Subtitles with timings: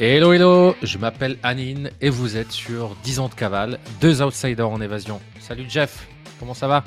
[0.00, 4.68] Hello hello, je m'appelle Anine et vous êtes sur 10 ans de cavale, deux outsiders
[4.68, 5.20] en évasion.
[5.38, 6.08] Salut Jeff,
[6.40, 6.84] comment ça va?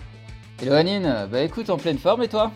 [0.62, 2.51] Hello Anine, bah écoute en pleine forme et toi?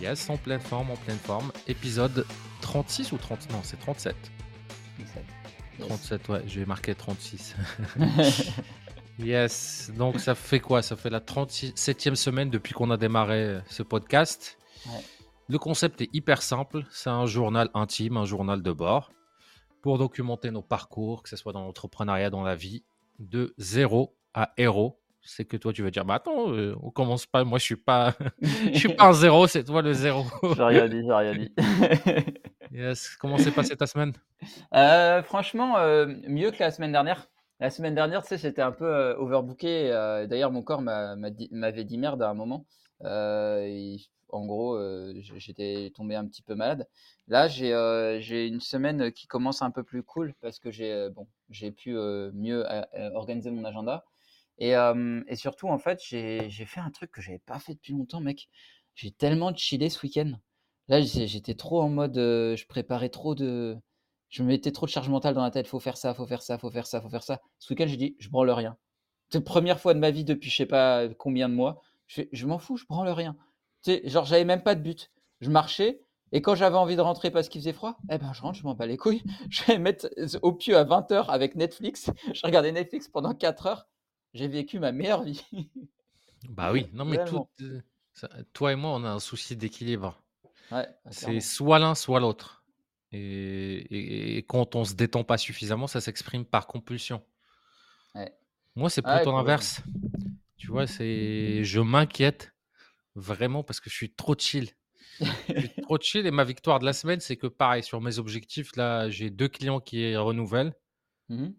[0.00, 1.50] Yes, en pleine forme, en pleine forme.
[1.66, 2.24] Épisode
[2.60, 4.14] 36 ou 30 Non, c'est 37.
[4.98, 5.24] 17.
[5.80, 7.56] 37, ouais, je vais marquer 36.
[9.18, 10.82] yes, donc ça fait quoi?
[10.82, 14.58] Ça fait la 37e semaine depuis qu'on a démarré ce podcast.
[14.86, 15.00] Ouais.
[15.48, 19.10] Le concept est hyper simple, c'est un journal intime, un journal de bord,
[19.82, 22.84] pour documenter nos parcours, que ce soit dans l'entrepreneuriat, dans la vie,
[23.18, 25.00] de zéro à héros.
[25.20, 27.76] C'est que toi tu veux dire, bah attends, euh, on commence pas, moi je suis
[27.76, 30.24] pas, je suis pas un zéro, c'est toi le zéro.
[30.56, 31.52] J'ai rien dit, j'ai rien dit.
[32.72, 34.12] yes, comment s'est passée ta semaine?
[34.74, 37.28] Euh, franchement, euh, mieux que la semaine dernière.
[37.60, 39.90] La semaine dernière, tu sais, j'étais un peu euh, overbooké.
[40.30, 42.64] D'ailleurs, mon corps m'avait dit merde à un moment.
[43.04, 43.96] Euh,
[44.30, 46.88] en gros, euh, j'étais tombé un petit peu malade.
[47.28, 51.10] Là, j'ai euh, une semaine qui commence un peu plus cool parce que j'ai euh,
[51.10, 51.26] bon,
[51.76, 54.04] pu euh, mieux euh, euh, organiser mon agenda.
[54.58, 57.92] Et, euh, et surtout, en fait, j'ai fait un truc que j'avais pas fait depuis
[57.92, 58.48] longtemps, mec.
[58.94, 60.32] J'ai tellement chillé ce week-end.
[60.88, 63.76] Là, j'étais trop en mode, euh, je préparais trop de,
[64.30, 65.66] je me mettais trop de charge mentale dans la tête.
[65.68, 67.40] Faut faire ça, faut faire ça, faut faire ça, faut faire ça.
[67.58, 68.76] Ce week-end, j'ai dit, je branle rien.
[69.30, 71.82] C'est la première fois de ma vie depuis je sais pas combien de mois.
[72.06, 73.36] Je, je m'en fous, je branle rien.
[73.82, 75.10] Tu sais, genre, j'avais même pas de but.
[75.40, 76.00] Je marchais
[76.32, 78.64] et quand j'avais envie de rentrer parce qu'il faisait froid, eh ben, je rentre, je
[78.64, 79.22] m'en bats les couilles.
[79.50, 80.10] Je vais mettre
[80.42, 82.10] au pieu à 20h avec Netflix.
[82.34, 83.86] Je regardais Netflix pendant 4 heures.
[84.34, 85.42] J'ai vécu ma meilleure vie.
[86.48, 87.80] Bah oui, non mais tout, euh,
[88.52, 90.16] toi et moi on a un souci d'équilibre.
[90.70, 92.62] Ouais, C'est soit l'un, soit l'autre.
[93.10, 97.22] Et, et- et quand on se détend pas suffisamment, ça s'exprime par compulsion.
[98.14, 98.32] Ouais.
[98.76, 99.82] Moi, c'est Ah ouais, plutôt l'inverse.
[100.56, 102.52] Tu vois, c'est je m'inquiète
[103.18, 104.70] vraiment parce que je suis trop chill.
[105.20, 108.18] Je suis trop chill et ma victoire de la semaine, c'est que pareil, sur mes
[108.18, 110.74] objectifs, là, j'ai deux clients qui renouvellent
[111.30, 111.54] Mhm.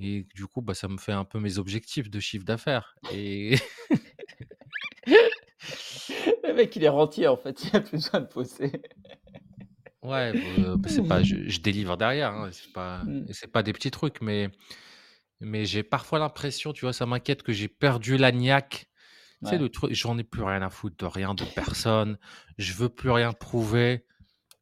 [0.00, 2.96] et du coup, bah, ça me fait un peu mes objectifs de chiffre d'affaires.
[3.12, 3.56] Et
[6.44, 7.64] Le mec, il est rentier en fait.
[7.64, 8.72] Il a plus besoin de bosser.
[10.02, 13.26] ouais, bah, bah, c'est pas, je, je délivre derrière, hein, c'est pas, Mm.
[13.32, 14.50] c'est pas des petits trucs, mais,
[15.40, 18.86] mais j'ai parfois l'impression, tu vois, ça m'inquiète que j'ai perdu la niaque.
[19.44, 19.62] Tu sais, Ouais.
[19.62, 22.18] le truc, j'en ai plus rien à foutre de rien, de personne.
[22.58, 24.04] Je veux plus rien prouver.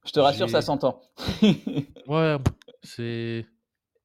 [0.05, 1.01] Je te rassure, ça J'ai, s'entend.
[2.09, 2.37] ouais,
[2.83, 3.47] c'est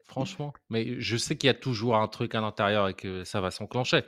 [0.06, 0.54] franchement.
[0.70, 3.52] Mais je sais qu'il y a toujours un truc à l'intérieur et que ça va
[3.52, 4.04] s'enclencher.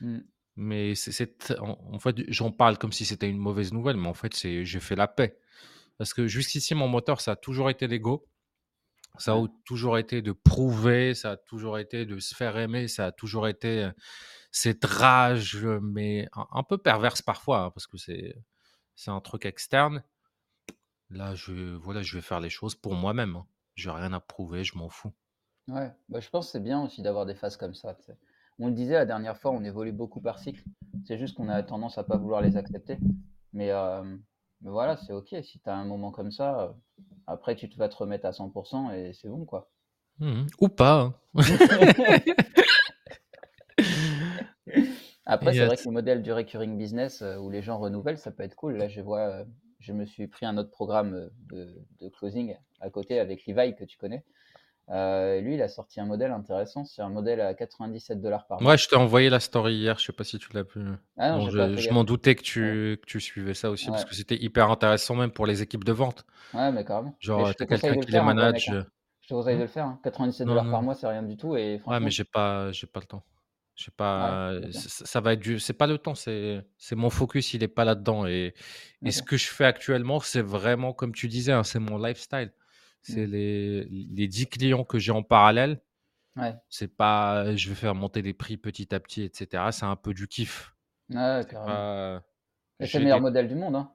[0.00, 0.18] Mm.
[0.56, 4.08] Mais c'est, c'est- en, en fait, j'en parle comme si c'était une mauvaise nouvelle, mais
[4.08, 5.38] en fait, c'est, j'ai fait la paix.
[5.98, 8.26] Parce que jusqu'ici, mon moteur, ça a toujours été l'ego.
[9.18, 9.44] Ça Ouais.
[9.48, 13.12] a toujours été de prouver, ça a toujours été de se faire aimer, ça a
[13.12, 13.90] toujours été euh,
[14.50, 18.36] cette rage, mais un, un peu perverse parfois, hein, parce que c'est,
[18.96, 20.02] c'est un truc externe.
[21.10, 23.36] Là, je, voilà, je vais faire les choses pour moi-même.
[23.36, 23.46] Hein.
[23.76, 25.12] J'ai rien à prouver, je m'en fous.
[25.68, 27.96] Ouais, bah, je pense que c'est bien aussi d'avoir des phases comme ça.
[28.58, 30.62] On le disait la dernière fois, on évolue beaucoup par cycle.
[31.06, 32.98] C'est juste qu'on a tendance à pas vouloir les accepter.
[33.52, 34.02] Mais, euh,
[34.62, 35.36] mais voilà, c'est ok.
[35.42, 36.72] Si tu as un moment comme ça, euh,
[37.26, 39.70] après tu te vas te remettre à 100% et c'est bon quoi.
[40.18, 40.46] Mhm.
[40.60, 41.00] Ou pas.
[41.02, 41.14] hein.
[45.28, 48.32] Après, c'est vrai que le modèle du recurring business euh, où les gens renouvellent, ça
[48.32, 48.76] peut être cool.
[48.76, 49.44] Là, je vois, euh,
[49.78, 51.68] je me suis pris un autre programme euh, de,
[52.00, 54.24] de closing à côté avec Levi que tu connais.
[54.90, 56.84] Euh, lui, il a sorti un modèle intéressant.
[56.84, 58.74] C'est un modèle à 97 dollars par mois.
[58.74, 60.80] Moi, je t'ai envoyé la story hier, je sais pas si tu l'as pu.
[61.18, 64.04] Ah non, Bon, je, m'en doutais que Ouais, tu, que tu suivais ça aussi, parce
[64.04, 66.24] ouais, que c'était hyper intéressant même pour les équipes de vente.
[66.52, 67.14] ouais, mais carrément.
[67.20, 68.68] Genre, t'as quelqu'un qui les hein, manage.
[68.70, 68.86] hein.
[69.22, 69.86] Je te conseille hmm de le faire.
[69.86, 70.00] hein.
[70.02, 71.56] 97 Non, dollars par mois, c'est rien du tout.
[71.56, 73.24] Et Ouais, mais franchement, j'ai pas, j'ai pas le temps.
[73.78, 74.68] J'ai ouais, pas, ok.
[74.72, 77.68] ça, ça va être du, c'est pas le temps, c'est, c'est mon focus, il est
[77.68, 78.26] pas là-dedans.
[78.26, 78.54] Et,
[79.04, 82.52] et ce que je fais actuellement, c'est vraiment, comme tu disais, hein, c'est mon lifestyle.
[83.02, 83.28] C'est Hmm.
[83.28, 85.80] les, les 10 clients que j'ai en parallèle.
[86.36, 89.72] Ouais, C'est pas, je vais faire monter les prix petit à petit, etc.
[89.72, 90.74] C'est un peu du kiff.
[91.10, 92.22] ouais, C'est pas,
[92.98, 93.76] le meilleur des, modèle du monde.
[93.76, 93.92] hein.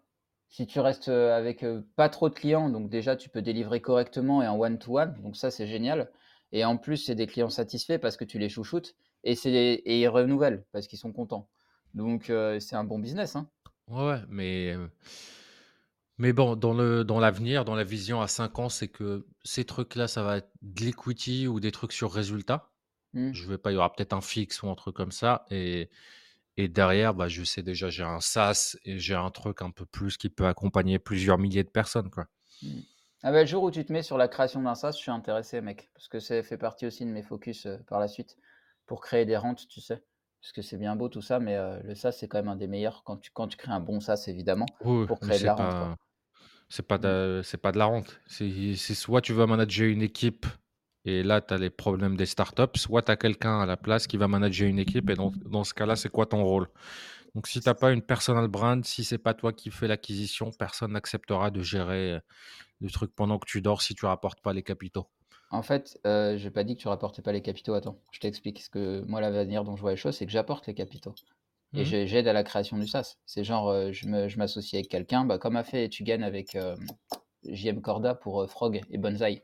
[0.49, 1.65] Si tu restes avec
[1.95, 5.49] pas trop de clients, donc déjà tu peux délivrer correctement et en one-to-one, donc ça
[5.51, 6.11] c'est génial.
[6.51, 10.07] Et en plus, c'est des clients satisfaits parce que tu les chouchoutes et, et ils
[10.07, 11.49] renouvellent parce qu'ils sont contents.
[11.93, 13.35] Donc euh, c'est un bon business.
[13.35, 13.49] Hein.
[13.87, 14.87] ouais, mais, euh,
[16.17, 19.65] mais bon, dans le, dans l'avenir, dans la vision à 5 ans, c'est que ces
[19.65, 22.71] trucs-là, ça va être de l'equity ou des trucs sur résultat.
[23.13, 23.31] Hmm.
[23.31, 25.45] Je vais pas, il y aura peut-être un fixe ou un truc comme ça.
[25.51, 25.89] Et,
[26.57, 29.85] et derrière, bah, je sais déjà, j'ai un SaaS et j'ai un truc un peu
[29.85, 32.25] plus qui peut accompagner plusieurs milliers de personnes, quoi.
[32.61, 32.81] Hmm.
[33.25, 35.11] Ah bah, le jour où tu te mets sur la création d'un SaaS, je suis
[35.11, 38.37] intéressé, mec, parce que ça fait partie aussi de mes focus euh, par la suite
[38.85, 40.03] pour créer des rentes, tu sais.
[40.41, 42.55] Parce que c'est bien beau tout ça, mais euh, le SaaS, c'est quand même un
[42.57, 45.39] des meilleurs quand tu, quand tu crées un bon SaaS, évidemment, Oui, pour mais créer
[45.39, 45.87] de c'est la rente, quoi.
[45.87, 45.97] pas,
[46.69, 46.99] C'est pas Mmh.
[46.99, 48.21] de c'est pas de la rente.
[48.27, 50.45] C'est c'est soit tu vas manager une équipe
[51.05, 54.07] et là, tu as les problèmes des startups, soit tu as quelqu'un à la place
[54.07, 56.69] qui va manager une équipe et dans dans ce cas-là, c'est quoi ton rôle?
[57.35, 60.51] Donc si tu as pas une personal brand, si c'est pas toi qui fais l'acquisition,
[60.51, 62.19] personne n'acceptera de gérer,
[62.81, 65.09] le truc pendant que tu dors si tu rapportes pas les capitaux.
[65.53, 67.73] En fait, heu, j'ai pas dit que tu rapportais pas les capitaux.
[67.73, 68.61] Attends, je t'explique.
[68.61, 71.15] Ce que moi, la manière dont je vois les choses, c'est que j'apporte les capitaux
[71.75, 73.17] et Mmh je j'aide à la création du SaaS.
[73.25, 76.77] C'est genre, heu, je je m'associe avec quelqu'un, bah, comme a fait Etugan avec, hem,
[77.45, 79.43] JM Corda pour, heu, Frog et Bonsaï.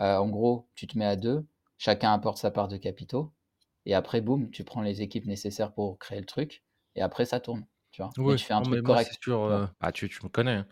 [0.00, 1.46] Heu, en gros, tu te mets à 2,
[1.78, 3.32] chacun apporte sa part de capitaux
[3.86, 6.64] et après boum, tu prends les équipes nécessaires pour créer le truc
[6.96, 8.16] et après ça tourne, tu vois?
[8.18, 9.62] Oui, tu fais un truc correct, sûr, tu vois?
[9.62, 10.66] heu, ah tu tu me connais, hein.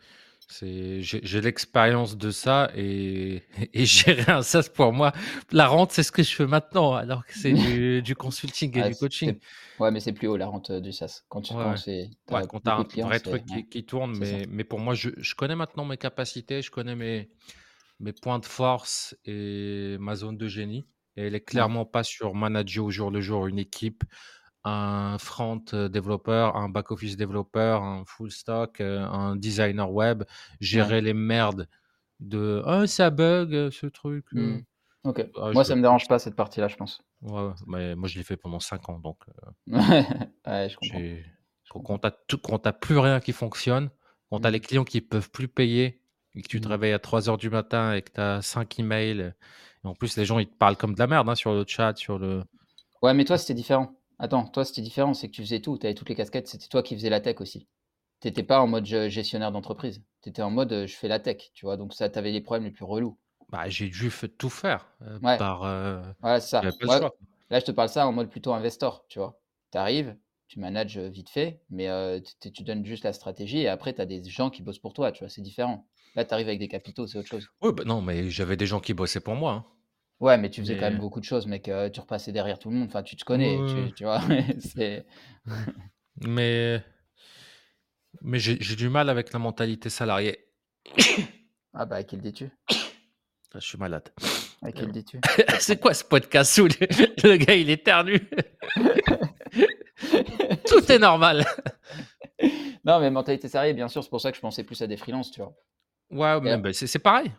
[0.61, 3.43] J'ai j'ai l'expérience de ça et
[3.73, 5.13] et gérer un SaaS pour moi,
[5.53, 8.83] la rente, c'est ce que je fais maintenant alors que c'est du du consulting et
[8.83, 9.39] Ouais, du coaching.
[9.79, 11.23] ouais, mais c'est plus haut la rente, heu, du SaaS.
[11.29, 13.69] Quand tu Ouais, c'est tu Ouais, as quand tu as un clients, vrai truc qui
[13.69, 17.31] qui tourne, mais mais pour moi, je je connais maintenant mes capacités, je connais mes
[18.01, 20.87] mes points de force et ma zone de génie.
[21.17, 24.05] Et elle est Ouais, clairement pas sur manager au jour le jour une équipe,
[24.65, 30.25] un front, heu, développeur, un back office développeur, un full stack, heu, un designer web,
[30.73, 30.91] ouais.
[30.91, 31.69] gérer les merdes
[32.21, 34.57] de: «Oh ça bug, heu, ce truc, Mmh.
[34.57, 34.63] heu».
[35.05, 35.27] OK.
[35.37, 37.01] Ah Moi, ça me dérange pas cette partie-là, je pense.
[37.23, 39.25] Ouais, mais moi je l'ai fait pendant 5 ans donc
[40.47, 41.05] Ouais, je comprends,
[41.65, 41.99] je quand quand comprends.
[41.99, 43.91] tu as tout quand tu as plus rien qui fonctionne,
[44.31, 44.67] quand tu as les Mmh.
[44.67, 46.03] clients qui peuvent plus payer
[46.35, 46.69] et que tu te Mmh.
[46.69, 49.35] réveilles à trois heures du matin et que tu as 5 emails,
[49.85, 51.65] et en plus les gens ils te parlent comme de la merde, hein, sur le
[51.67, 52.45] chat, sur le
[53.03, 53.95] Ouais, mais toi, c'était différent.
[54.19, 56.67] Attends, toi, c'était différent, c'est que tu faisais tout, tu avais toutes les casquettes, c'était
[56.69, 57.69] toi qui faisais la tech aussi.
[58.21, 60.05] Tu étais pas en mode ge gestionnaire d'entreprise.
[60.23, 61.77] Tu étais en mode, je fais la tech, tu vois?
[61.79, 63.19] Donc ça, tu avais les problèmes les plus relous.
[63.49, 65.39] bah, j'ai dû f tout faire, heu, Ouais.
[65.39, 65.63] par,
[66.23, 66.63] Voilà, c'est ça.
[66.63, 67.11] j'avais pas le Moi, choix.
[67.51, 69.41] là, je te parle ça en mode plutôt investor, tu vois?
[69.73, 70.19] Tu arrives,
[70.49, 73.95] tu manages, vite fait, mais heu, tu tu tu donnes juste la stratégie et après
[73.95, 75.31] tu as des gens qui bossent pour toi, tu vois?
[75.31, 75.89] C'est différent.
[76.17, 77.51] Là, tu arrives avec des capitaux, c'est autre chose.
[77.61, 79.67] Ouais, bah, non, mais j'avais des gens qui bossaient pour moi, hein,
[80.21, 82.71] Ouais, mais tu faisais quand même beaucoup de choses, mec, heu, tu repassais derrière tout
[82.71, 84.21] le monde, enfin, tu te connais, ouais, tu tu vois?
[84.61, 85.05] C'est.
[86.21, 86.83] Mais
[88.23, 90.39] mais j'ai j'ai du mal avec la mentalité salariée.
[91.75, 92.51] ah bah, à qui le dis-tu?
[93.55, 94.09] Je suis malade.
[94.63, 95.21] À qui le dis-tu?
[95.61, 98.21] C'est quoi ce podcast où le le gars il éternue?
[100.67, 101.45] Tout est normal.
[102.85, 104.97] Non, mais mentalité salariée, bien sûr, c'est pour ça que je pensais plus à des
[104.97, 105.55] freelances, tu vois?
[106.11, 107.31] Ouais, mais bah, c'est c'est pareil.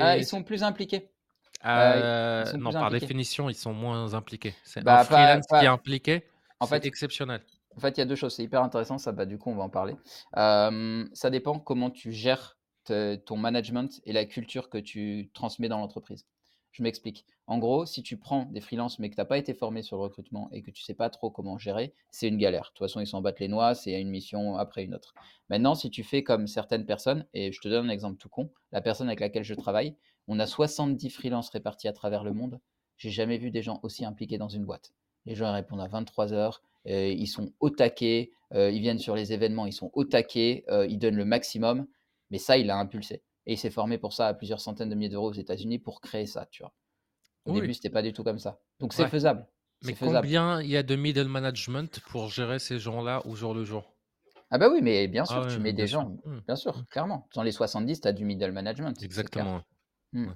[0.00, 1.10] ah, ils sont plus impliqués,
[1.62, 3.06] sont non, par impliqués.
[3.06, 4.54] définition, ils sont moins impliqués.
[4.64, 6.24] C'est un Bah, pas freelance qui est pas impliqué,
[6.60, 7.42] en c'est fait exceptionnel.
[7.76, 9.54] En fait, il y a 2 choses, c'est hyper intéressant ça, bah, du coup, on
[9.54, 9.96] va en parler.
[10.34, 15.78] Ça dépend comment tu gères te ton management et la culture que tu transmets dans
[15.78, 16.26] l'entreprise.
[16.72, 17.26] Je m'explique.
[17.46, 19.98] En gros, si tu prends des freelances, mais que tu as pas été formé sur
[19.98, 22.62] le recrutement et que tu sais pas trop comment gérer, c'est une galère.
[22.62, 25.12] De toute façon, ils s'en battent les noix, c'est une mission après une autre.
[25.50, 28.50] Maintenant, si tu fais comme certaines personnes et je te donne un exemple tout con,
[28.72, 29.94] la personne avec laquelle je travaille,
[30.28, 32.60] on a 70 freelances répartis à travers le monde.
[32.96, 34.92] J'ai jamais vu des gens aussi impliqués dans une boîte.
[35.26, 39.14] Les gens, répondent à 23 heures, Heu, ils sont au taquet, heu, ils viennent sur
[39.14, 41.86] les événements, ils sont au taquet, heu, ils donnent le maximum.
[42.30, 44.94] Mais ça, il l'a impulsé et il s'est formé pour ça à plusieurs centaines de
[44.96, 46.74] milliers d'euros aux États-Unis pour créer ça, tu vois?
[47.46, 48.60] Au Oui, début, c'était pas du tout comme ça.
[48.80, 49.48] Donc c'est ouais, faisable,
[49.82, 50.32] mais faisable.
[50.32, 53.96] combien il y a de middle management pour gérer ces gens-là au jour le jour?
[54.50, 55.88] Ah bah oui, mais bien Ah sûr, ouais, tu mets des sûr.
[55.88, 57.28] gens Mmh, bien mmh, sûr, clairement.
[57.34, 59.62] Dans les 70, tu as du middle management, exactement,
[60.12, 60.26] Ouais.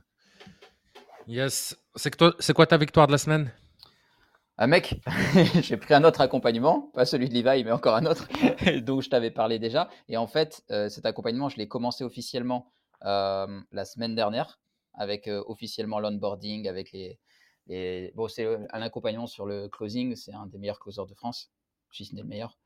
[1.26, 1.76] Yes.
[1.96, 3.50] C'est quoi ta victoire de la semaine?
[4.58, 5.00] Ah mec,
[5.60, 8.26] j'ai pris un autre accompagnement, pas celui de Levi, mais encore un autre
[8.80, 12.70] dont je t'avais parlé déjà et en fait, heu, cet accompagnement, je l'ai commencé officiellement,
[13.02, 14.58] hem, la semaine dernière
[14.94, 17.18] avec, heu, officiellement l'onboarding avec les
[17.66, 21.50] les bon, c'est, un accompagnement sur le closing, c'est un des meilleurs closers de France,
[21.90, 22.56] si ce n'est le meilleur.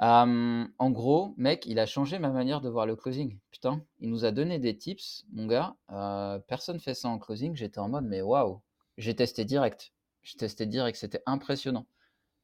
[0.00, 3.38] Hem, en gros, mec, il a changé ma manière de voir le closing.
[3.50, 7.54] Putain, il nous a donné des tips, mon gars, heu, personne fait ça en closing.
[7.56, 8.62] J'étais en mode: «Mais waouh!»
[8.96, 9.92] j'ai testé direct.
[10.22, 11.86] J'ai testé direct, c'était impressionnant.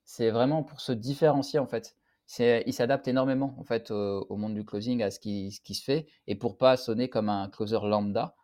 [0.04, 1.96] C'est vraiment pour se différencier, en fait.
[2.38, 5.74] Il s'adapte énormément, en fait, au au monde du closing, à ce qui ce qui
[5.74, 8.36] se fait et pour pas sonner comme un closer lambda,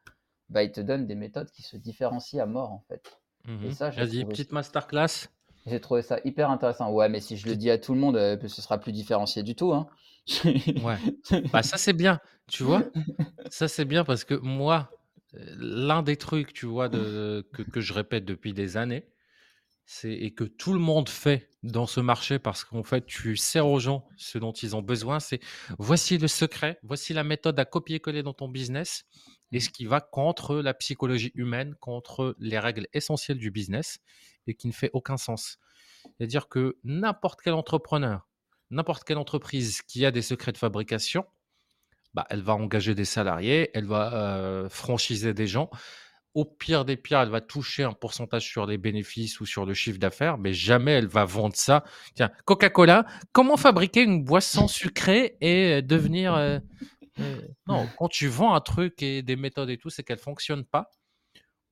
[0.50, 3.20] bah, il te donne des méthodes qui se différencient à mort, en fait
[3.62, 5.28] et ça, j'ai Vas-y, petite masterclass.
[5.66, 6.90] J'ai trouvé ça hyper intéressant.
[6.92, 9.42] Ouais, mais si je le dis à tout le monde, heu, ce sera plus différencié
[9.42, 9.88] du tout, hein.
[10.76, 10.98] ouais.
[11.52, 12.92] Bah, ça, c'est bien, tu vois?
[13.50, 14.92] Ça, c'est bien parce que moi,
[15.34, 19.08] heu, l'un des trucs, tu vois, de que que je répète depuis des années,
[19.86, 23.66] c'est et que tout le monde fait dans ce marché parce qu'en fait, tu sers
[23.68, 25.40] aux gens ce dont ils ont besoin, c'est:
[25.78, 29.04] «Voici le secret, voici la méthode à copier-coller dans ton business»
[29.52, 33.98] et ce qui va contre la psychologie humaine, contre les règles essentielles du business
[34.46, 35.58] et qui ne fait aucun sens.
[36.16, 38.28] C'est-à-dire que n'importe quel entrepreneur,
[38.70, 41.24] n'importe quelle entreprise qui a des secrets de fabrication
[42.14, 45.70] bah, elle va engager des salariés, elle va euh, franchiser des gens.
[46.34, 49.74] Au pire des pires, elle va toucher un pourcentage sur les bénéfices ou sur le
[49.74, 51.84] chiffre d'affaires, mais jamais elle va vendre ça.
[52.14, 56.34] Tiens, Coca-Cola, comment fabriquer une boisson sucrée et devenir...
[56.34, 56.58] Euh,
[57.18, 60.22] euh, non, quand tu vends un truc et des méthodes et tout, c'est qu'elle ne
[60.22, 60.90] fonctionne pas?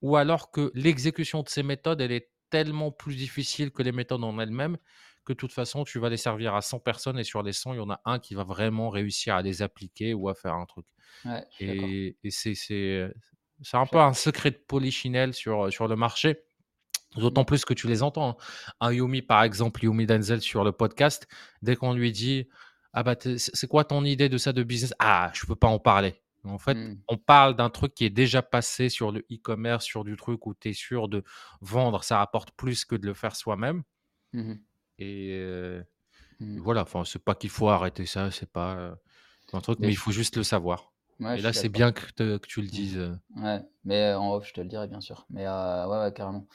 [0.02, 4.24] Ou alors que l'exécution de ces méthodes, elle est tellement plus difficile que les méthodes
[4.24, 4.78] en elles-mêmes
[5.24, 7.74] que de toute façon, tu vas les servir à 100 personnes et sur les 100,
[7.74, 10.54] il y en a un qui va vraiment réussir à les appliquer ou à faire
[10.54, 10.86] un truc.
[11.26, 11.44] Ouais.
[11.60, 13.12] Et, et c'est, c'est,
[13.60, 16.38] c'est un peu un secret de polichinelle sur, sur le marché.
[17.16, 17.20] Mmh.
[17.20, 18.30] D'autant plus que tu les entends.
[18.30, 18.36] hein.
[18.80, 21.28] Un Yumi, par exemple, Yumi Denzel sur le podcast,
[21.62, 22.48] dès qu'on lui dit
[22.94, 24.94] Ah bah, c'est c'est quoi ton idée de ça de business?
[24.98, 26.22] Ah, je peux pas en parler.
[26.44, 27.02] En fait, Mmh.
[27.08, 30.54] on parle d'un truc qui est déjà passé sur le e-commerce, sur du truc où
[30.54, 31.24] tu es sûr de
[31.60, 33.82] vendre, ça rapporte plus que de le faire soi-même.
[34.32, 34.58] Mmh
[34.98, 35.82] Et euh,
[36.40, 36.62] Mmh.
[36.64, 38.96] voilà, enfin, c'est pas qu'il faut arrêter ça, c'est pas euh,
[39.54, 40.94] un truc, Mais mais il faut juste le savoir.
[41.20, 42.98] ouais, Et là, c'est bien que, te- que tu le dises.
[42.98, 43.16] euh.
[43.36, 45.26] Ouais, mais en off, je te le dirai bien sûr.
[45.30, 46.46] Mais heu, ouais, ouais, carrément.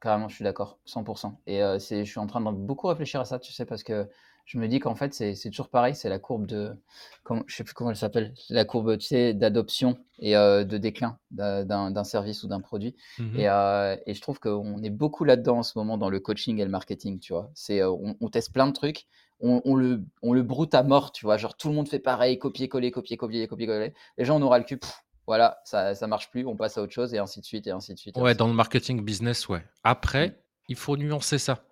[0.00, 3.38] Carrément, je suis d'accord, 100% et je suis en train de beaucoup réfléchir à ça,
[3.38, 3.64] tu sais?
[3.66, 4.08] Parce que
[4.44, 6.74] je me dis qu'en fait, c'est c'est toujours pareil, c'est la courbe de
[7.22, 10.78] comment je sais plus comment elle s'appelle, la courbe, tu sais, d'adoption et heu, de
[10.78, 12.96] déclin d'un service ou d'un produit
[13.34, 16.58] et heu et je trouve qu'on est beaucoup là-dedans en ce moment dans le coaching
[16.60, 17.50] et le marketing, tu vois?
[17.54, 19.06] C'est, heu, on on teste plein de trucs,
[19.40, 21.36] on on le on le broute à mort, tu vois?
[21.36, 23.94] Genre tout le monde fait pareil, copier-coller, copier-coller, copier-coller.
[24.18, 26.82] Les gens, on aura le cul, pff, voilà, ça ça marche plus, on passe à
[26.82, 29.48] autre chose et ainsi de suite et ainsi de suite Ouais, dans le marketing business,
[29.48, 29.60] ouais.
[29.60, 29.64] Mmh.
[29.84, 30.36] Après,
[30.68, 31.64] il faut nuancer ça.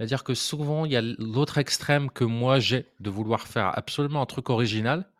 [0.00, 4.22] C'est-à-dire que souvent, il y a l'autre extrême que moi j'ai de vouloir faire absolument
[4.22, 5.12] un truc original,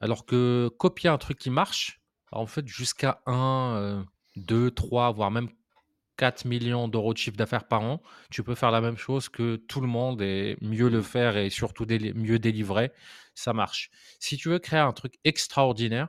[0.00, 4.04] alors que copier un truc qui marche, bah, en fait, jusqu'à 1,
[4.34, 5.50] 2, 3, voire même
[6.16, 9.54] 4 millions d'euros de chiffre d'affaires par an, tu peux faire la même chose que
[9.54, 12.90] tout le monde et mieux le faire et surtout mieux délivrer,
[13.36, 13.88] ça marche.
[14.18, 16.08] Si tu veux créer un truc extraordinaire,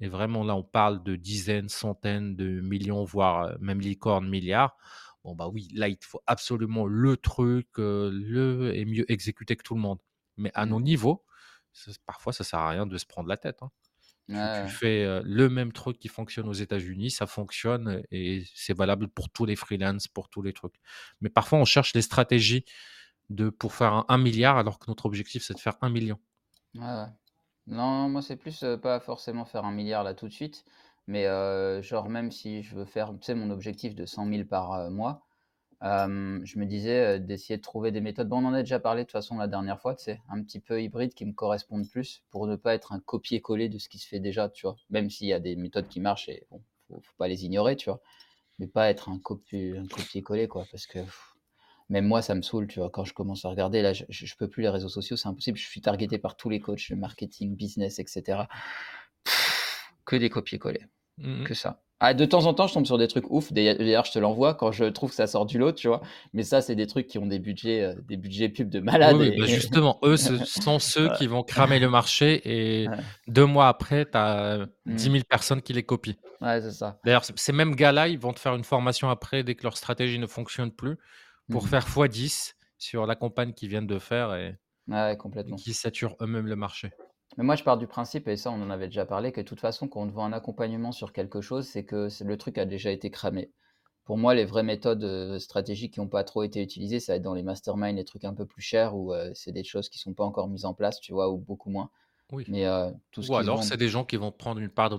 [0.00, 4.76] et vraiment là on parle de dizaines, centaines de millions, voire euh, même licornes, milliards,
[5.24, 9.62] bon bah oui, là il faut absolument le truc, euh, le et mieux exécuter que
[9.62, 10.00] tout le monde.
[10.36, 10.66] Mais à Mmh.
[10.66, 11.24] nos niveaux,
[11.72, 13.62] ça- parfois ça sert à rien de se prendre la tête.
[13.62, 13.70] hein.
[14.28, 18.74] Ouais, Tu, fais euh, le même truc qui fonctionne aux États-Unis, ça fonctionne et c'est
[18.76, 20.76] valable pour tous les freelances, pour tous les trucs.
[21.20, 22.64] Mais parfois, on cherche des stratégies
[23.30, 26.18] de, pour faire un, un milliard alors que notre objectif, c'est de faire un million.
[26.74, 27.06] Ouais, ouais.
[27.66, 30.64] Non, moi, c'est plus, pas forcément faire un milliard là tout de suite,
[31.06, 34.46] mais heu, genre même si je veux faire, tu sais, mon objectif de cent mille
[34.46, 35.22] par, heu, mois,
[35.82, 39.02] je me disais, heu, d'essayer de trouver des méthodes bon, on en a déjà parlé
[39.02, 41.88] de toute façon la dernière fois, tu sais, un petit peu hybride qui me correspondent
[41.88, 44.76] plus pour ne pas être un copier-coller de ce qui se fait déjà, tu vois?
[44.90, 47.76] Même s'il y a des méthodes qui marchent et bon, faut faut pas les ignorer,
[47.76, 48.00] tu vois?
[48.60, 51.00] Mais pas être un copier un copier-coller, quoi, parce que
[51.88, 52.90] même moi, ça me saoule, tu vois?
[52.90, 55.58] Quand je commence à regarder, là, je je peux plus les réseaux sociaux, c'est impossible.
[55.58, 58.48] Je suis targeté par tous les coachs, marketing, business, et cetera.
[60.10, 60.80] Que des copier-coller,
[61.18, 61.44] Mhm.
[61.44, 61.82] que ça.
[62.00, 63.52] Ah, de temps en temps, je tombe sur des trucs ouf.
[63.52, 66.00] D'ailleurs, je te l'envoie quand je trouve que ça sort du lot, tu vois?
[66.32, 69.16] Mais ça, c'est des trucs qui ont des budgets, heu, des budgets pub de malade
[69.18, 72.40] oui, et bah justement, eux, ce sont ceux qui vont cramer le marché
[72.82, 72.88] et
[73.28, 75.12] deux mois après, tu as 10 Mmh.
[75.12, 76.16] 000 personnes qui les copient.
[76.40, 76.98] Ouais, c'est ça.
[77.04, 80.18] D'ailleurs, ces mêmes gars-là, ils vont te faire une formation après dès que leur stratégie
[80.18, 80.96] ne fonctionne plus
[81.50, 85.56] pour Mmh faire x10 sur la campagne qu'ils viennent de faire et, Ouais, et complètement.
[85.56, 86.92] qui saturent eux-mêmes le marché.
[87.36, 89.46] Mais moi, je pars du principe, et ça, on en avait déjà parlé, que de
[89.46, 92.36] toute façon, quand on te vend un accompagnement sur quelque chose, c'est que c'est le
[92.36, 93.52] truc a déjà été cramé.
[94.04, 97.16] Pour moi, les vraies méthodes, heu, stratégiques qui ont pas trop été utilisées, ça va
[97.18, 99.88] être dans les masterminds, les trucs un peu plus chers où, heu, c'est des choses
[99.90, 101.30] qui sont pas encore mises en place, tu vois?
[101.32, 101.90] Ou beaucoup moins.
[102.32, 102.46] Oui.
[102.48, 104.90] Mais, heu, tout ce Ou alors, c'est des gens qui vont prendre une part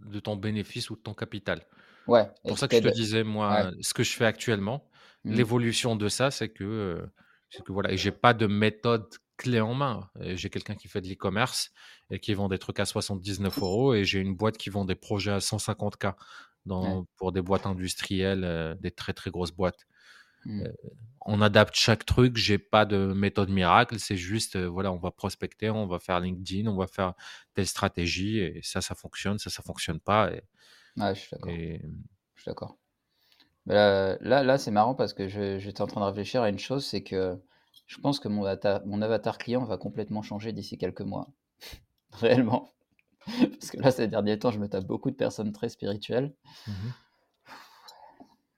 [0.00, 1.66] de ton bénéfice ou de ton capital.
[2.06, 3.64] ouais, et Pour ça que je te disais, ouais.
[3.64, 4.90] moi, ce que je fais actuellement,
[5.24, 5.50] Mmh.
[5.50, 7.06] l'évolution de ça, c'est que,
[7.50, 9.08] c'est que voilà et j'ai pas de méthode
[9.42, 10.10] clé en main.
[10.20, 11.70] Heu, j'ai quelqu'un qui fait de l'e-commerce
[12.10, 14.94] et qui vend des trucs à 79 € et j'ai une boîte qui vend des
[14.96, 16.08] projets à 150 K
[16.80, 16.96] Ouais.
[16.96, 19.86] dans pour des boîtes industrielles, heu, des très, très grosses boîtes.
[20.44, 20.66] Mmh.
[20.66, 20.72] Heu,
[21.26, 25.10] on adapte chaque truc, j'ai pas de méthode miracle, c'est juste, heu, voilà, on va
[25.12, 27.14] prospecter, on va faire LinkedIn, on va faire
[27.54, 30.42] telle stratégie et ça, ça fonctionne, ça, ça fonctionne pas et
[30.96, 31.80] Ouais, je suis d'accord, et
[32.36, 32.78] je suis d'accord.
[33.66, 36.86] Là là là, c'est marrant parce que j'étais en train de réfléchir à une chose,
[36.86, 37.40] c'est que
[37.90, 41.28] je pense que mon ata mon avatar client va complètement changer d'ici quelques mois.
[42.12, 42.72] Réellement.
[43.26, 46.34] Parce que là, ces derniers temps, je me tape beaucoup de personnes très spirituelles.
[46.66, 46.94] mmh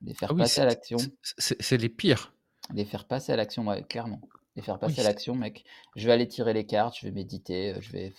[0.03, 2.33] Les Ah faire oui, passer à l'action, c'est les pires.
[2.75, 4.21] les faire passer à l'action, ouais, clairement.
[4.57, 5.65] Les faire Oui, passer à l'action, mec.
[5.95, 8.15] Je vais aller tirer les cartes, je vais méditer, heu, je vais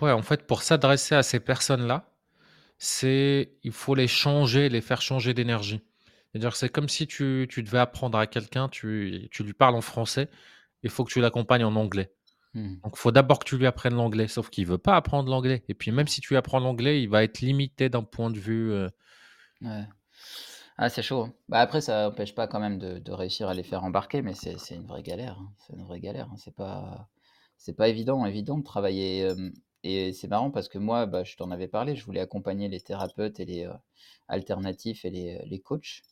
[0.00, 2.10] ouais, en fait, pour s'adresser à ces personnes-là,
[2.78, 5.82] c'est il faut les changer, les faire changer d'énergie.
[6.32, 9.74] C'est-à-dire que c'est comme si tu tu devais apprendre à quelqu'un, tu tu lui parles
[9.76, 10.30] en français,
[10.82, 12.12] il faut que tu l'accompagnes en anglais.
[12.54, 12.76] Mmh.
[12.84, 15.64] Donc, il faut d'abord que tu lui apprennes l'anglais, sauf qu'il veut pas apprendre l'anglais
[15.68, 18.38] et puis même si tu lui apprends l'anglais, il va être limité d'un point de
[18.40, 18.72] vue,
[19.62, 19.84] Ouais.
[20.78, 21.34] Ah, c'est chaud, hein.
[21.48, 24.34] Bah, après ça empêche pas quand même de de réussir à les faire embarquer, mais
[24.34, 25.52] c'est une vraie galère, hein.
[25.58, 26.36] C'est une vraie galère, hein.
[26.38, 27.08] C'est pas
[27.78, 29.28] pas évident évident de travailler,
[29.84, 32.80] et c'est marrant parce que moi, bah, je t'en avais parlé, je voulais accompagner les
[32.80, 33.72] thérapeutes et les, heu,
[34.28, 36.02] alternatifs et les, les coachs,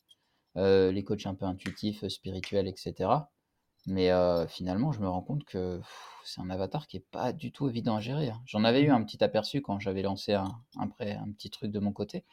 [0.57, 3.31] heu, les coachs un peu intuitifs, heu, spirituels et cetera.
[3.87, 5.81] Mais, heu, finalement, je me rends compte que
[6.25, 8.41] c'est un avatar qui est pas du tout évident à gérer, hein.
[8.45, 8.93] J'en avais eu Mmh.
[8.93, 12.25] un petit aperçu quand j'avais lancé un un pré un petit truc de mon côté.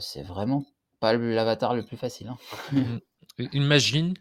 [0.00, 0.64] C'est vraiment
[1.00, 2.38] pas l'avatar le plus facile, hein.
[2.72, 2.98] Mmh.
[3.52, 4.14] Imagine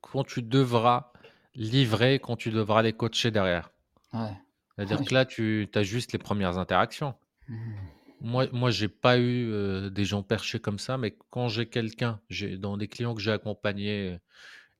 [0.00, 1.12] quand tu devras
[1.54, 3.70] livrer, quand tu devras les coacher derrière.
[4.12, 4.36] Ouais.
[4.74, 7.14] C'est-à-dire Ouais, que là, tu tu as juste les premières interactions.
[7.48, 7.99] Mmh.
[8.20, 12.20] Moi moi, j'ai pas eu, heu, des gens perchés comme ça, mais quand j'ai quelqu'un,
[12.28, 14.18] j'ai dans les clients que j'ai accompagnés, heu,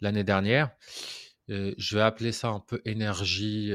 [0.02, 0.72] l'année dernière,
[1.50, 3.72] heu, je vais appeler ça un peu énergie,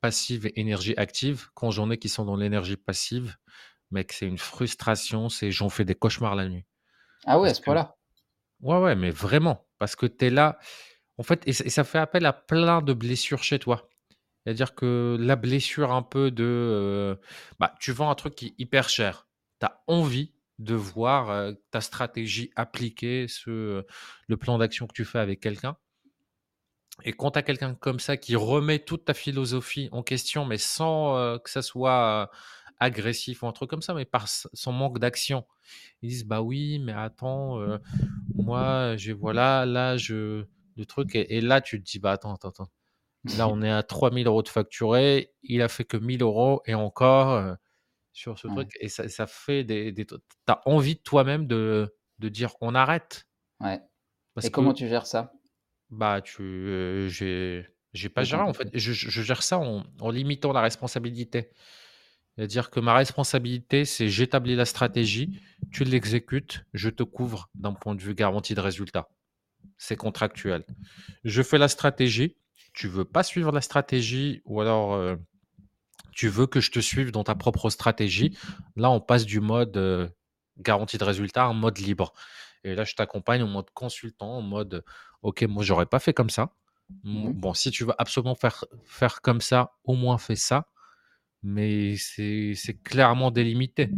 [0.00, 1.48] passive et énergie active.
[1.54, 3.36] Quand j'en ai qui sont dans l'énergie passive,
[3.92, 6.66] mec, c'est une frustration, c'est j'en fais des cauchemars la nuit.
[7.26, 7.96] Ah ouais, à ce point-là?
[8.60, 10.58] ouais, ouais, mais vraiment, parce que tu es là,
[11.18, 13.87] en fait et ça fait appel à plein de blessures chez toi.
[14.48, 17.20] C'est-à-dire que la blessure un peu de, heu,
[17.60, 19.28] bah, tu vends un truc qui est hyper cher.
[19.60, 23.84] Tu as envie de voir, heu, ta stratégie appliquée, ce,
[24.26, 25.76] le plan d'action que tu fais avec quelqu'un
[27.04, 30.58] et quand tu as quelqu'un comme ça qui remet toute ta philosophie en question, mais
[30.58, 32.30] sans, heu, que ça soit,
[32.80, 35.44] agressif ou un truc comme ça, mais par son manque d'action.
[36.02, 37.58] Ils disent: «Bah oui, mais attends,
[38.36, 40.44] moi, j'ai voilà, là, je
[40.76, 42.70] le truc» et là, tu te dis: «Bah attends, attends, attends».
[43.24, 46.22] Là, on est à 3 000 € de facturé, il a fait que 1 000
[46.22, 47.56] € et encore, heu,
[48.12, 48.68] sur ce Ouais.
[48.68, 50.16] truc et ça ça fait des des tu
[50.48, 53.24] as envie de toi-même de de dire: «On arrête».
[53.60, 53.80] Ouais
[54.36, 55.32] Parce et comment tu gères ça?
[55.90, 60.10] bah, tu, heu, j'ai pas géré en fait, je je je gère ça en en
[60.10, 61.50] limitant la responsabilité.
[62.36, 65.32] C'est-à-dire que ma responsabilité, c'est j'établis la stratégie,
[65.70, 69.10] tu l'exécutes, je te couvre d'un point de vue garantie de résultat.
[69.78, 70.64] C'est contractuel.
[71.24, 72.36] Je fais la stratégie,
[72.78, 75.18] tu veux pas suivre la stratégie ou alors, heu,
[76.12, 78.36] tu veux que je te suive dans ta propre stratégie.
[78.76, 80.10] Là, on passe du mode, heu,
[80.58, 82.12] garantie de résultat en mode libre
[82.64, 84.84] et là, je t'accompagne en mode consultant, en mode,
[85.22, 86.52] OK, moi, j'aurais pas fait comme ça.
[87.04, 87.32] Mmh mh.
[87.40, 90.68] bon, si tu veux absolument faire faire comme ça, au moins fais ça,
[91.42, 93.90] mais c'est clairement délimité.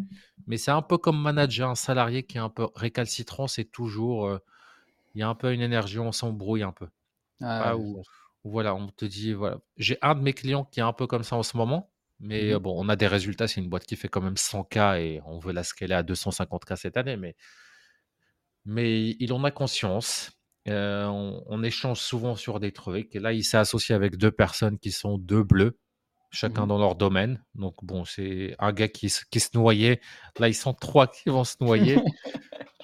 [0.47, 4.29] Mais c'est un peu comme manager un salarié qui est un peu récalcitrant, c'est toujours,
[4.29, 4.41] heu,
[5.15, 6.89] il y a un peu une énergie, on s'embrouille un peu.
[7.41, 8.03] Ah ouais, où
[8.45, 9.59] voilà, on te dit voilà.
[9.77, 11.93] J'ai un de mes clients qui est un peu comme ça en ce moment,
[12.35, 12.61] Mmh mais heu, mh.
[12.61, 13.49] bon, on a des résultats.
[13.49, 16.03] C'est une boîte qui fait quand même 100 K et on veut la scaler à
[16.03, 17.37] 250 K cette année, mais
[18.65, 20.33] mais il en a conscience.
[20.69, 24.31] Heu, on on échange souvent sur des trucs et là, il s'est associé avec 2
[24.31, 25.79] personnes qui sont 2 bleus,
[26.43, 27.45] Mmh chacun dans leur domaine.
[27.55, 30.01] Donc bon, c'est un gars qui se qui se noyait.
[30.39, 32.07] Là, ils sont 3 qui vont se noyer.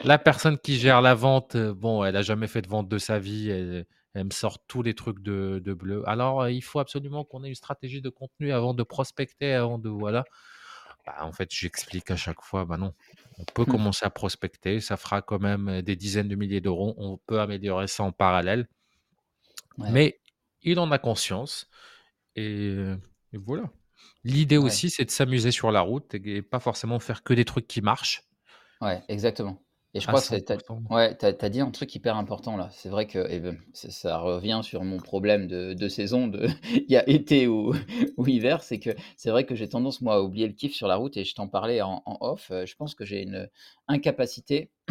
[0.05, 2.99] La personne qui gère la vente, heu, bon, elle a jamais fait de vente de
[2.99, 6.03] sa vie, elle elle me sort tous les trucs de de bleu.
[6.09, 9.89] Alors, il faut absolument qu'on ait une stratégie de contenu avant de prospecter, avant de
[9.89, 10.25] voilà.
[11.07, 12.95] Bah, en fait, j'explique à chaque fois, bah non,
[13.39, 16.95] on peut commencer à prospecter, ça fera quand même, des dizaines de milliers d'euros.
[16.97, 18.69] On peut améliorer ça en parallèle.
[19.79, 20.21] Ouais, Mais
[20.63, 21.69] il en a conscience
[22.35, 22.77] et
[23.33, 23.71] voilà.
[24.25, 27.45] L'idée ouais, aussi, c'est de s'amuser sur la route et pas forcément faire que des
[27.45, 28.23] trucs qui marchent
[28.81, 29.63] ouais, exactement
[29.97, 30.83] et je à crois que 100 c'est tu as %.
[30.91, 32.69] ouais, as as dit un truc hyper important là.
[32.73, 36.91] C'est vrai que et ben, ça revient sur mon problème de de saison de il
[36.91, 37.75] y a été ou
[38.17, 40.89] ou hiver, c'est que c'est vrai que j'ai tendance moi à oublier le kiff sur
[40.89, 43.49] la route et je t'en parlais en en off, heu, je pense que j'ai une
[43.89, 44.71] incapacité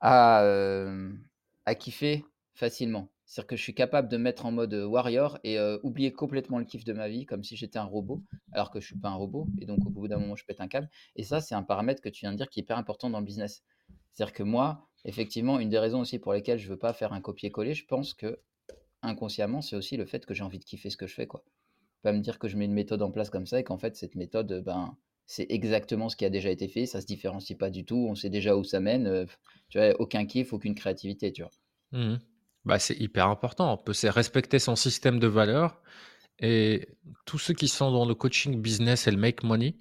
[0.00, 1.26] À, hem,
[1.64, 3.08] à kiffer facilement.
[3.24, 6.58] C'est-à-dire que je suis capable de me mettre en mode, heu, warrior et oublier complètement
[6.58, 8.22] le kiff de ma vie comme si j'étais un robot,
[8.52, 10.60] alors que je suis pas un robot et donc au bout d'un moment, je pète
[10.60, 12.78] un câble et ça, c'est un paramètre que tu viens de dire qui est hyper
[12.78, 13.62] important dans le business.
[14.12, 17.20] C'est-à-dire que moi, effectivement, une des raisons aussi pour lesquelles je veux pas faire un
[17.20, 18.40] copier-coller, je pense que
[19.02, 21.44] inconsciemment, c'est aussi le fait que j'ai envie de kiffer ce que je fais, quoi.
[22.02, 23.96] Pas me dire que je mets une méthode en place comme ça et qu'en fait
[23.96, 24.96] cette méthode, heu, ben,
[25.26, 28.14] c'est exactement ce qui a déjà été fait, ça se différencie pas du tout, on
[28.16, 29.26] sait déjà où ça mène, heu,
[29.70, 29.94] tu vois?
[30.00, 31.44] Aucun kiff, aucune créativité, tu?
[31.92, 32.16] Mmh
[32.64, 33.72] Bah, c'est hyper important.
[33.72, 35.80] On peut respecter son système de valeurs
[36.40, 36.88] et
[37.26, 39.76] tous ceux qui sont dans le coaching business et le make money,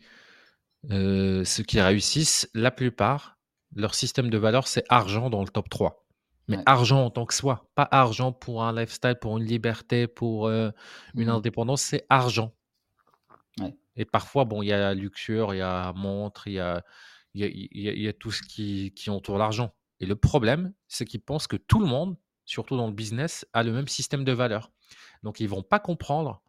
[0.91, 3.34] heu, ceux qui réussissent, la plupart,
[3.73, 6.05] leur système de valeurs, c'est argent dans le top 3.
[6.47, 6.65] Mais Ouais.
[6.65, 10.73] argent en tant que soi, pas argent pour un lifestyle, pour une liberté, pour, une
[11.13, 12.53] Mmh indépendance, c'est argent
[13.59, 13.75] Ouais.
[13.95, 16.83] et parfois, bon, il y a luxure, il y a montre, il y a
[17.33, 20.05] y a il y a il y a tout ce qui qui entoure l'argent et
[20.05, 23.71] le problème, c'est qu'ils pensent que tout le monde, surtout dans le business, a le
[23.71, 24.71] même système de valeurs.
[25.23, 26.41] Donc ils vont pas comprendre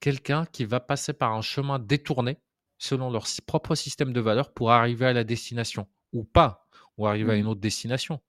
[0.00, 2.38] quelqu'un qui va passer par un chemin détourné
[2.78, 6.68] selon leur propre système de valeurs pour arriver à la destination ou pas,
[6.98, 7.48] ou arriver à une Mmh.
[7.48, 8.20] autre destination.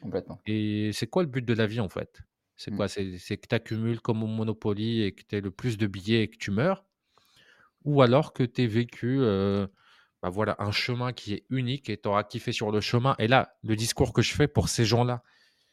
[0.00, 0.44] Complètement.
[0.46, 2.22] Et c'est quoi le but de la vie, en fait?
[2.56, 2.74] C'est Mmh.
[2.74, 2.88] quoi?
[2.88, 3.04] C'est
[3.38, 6.28] que tu accumules comme au Monopoly et que tu aies le plus de billets et
[6.28, 6.84] que tu meurs?
[7.84, 9.68] Ou alors que tu aies vécu, heu,
[10.22, 13.16] bah, voilà, un chemin qui est unique et tu auras kiffé sur le chemin?
[13.18, 15.22] Et là, le discours que je fais pour ces gens-là,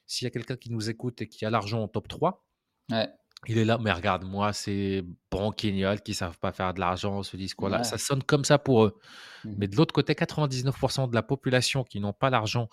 [0.08, 2.46] s'il y a quelqu'un qui nous écoute et qui a l'argent en top 3,
[2.90, 3.12] Ouais.
[3.48, 7.38] Il est là: «Mais regarde, moi, ces branquignoles qui savent pas faire de l'argent, ce
[7.38, 9.00] discours-là», ça sonne comme ça pour eux.
[9.44, 12.70] Mmh Mais de l'autre côté, 99% de la population qui n'ont pas l'argent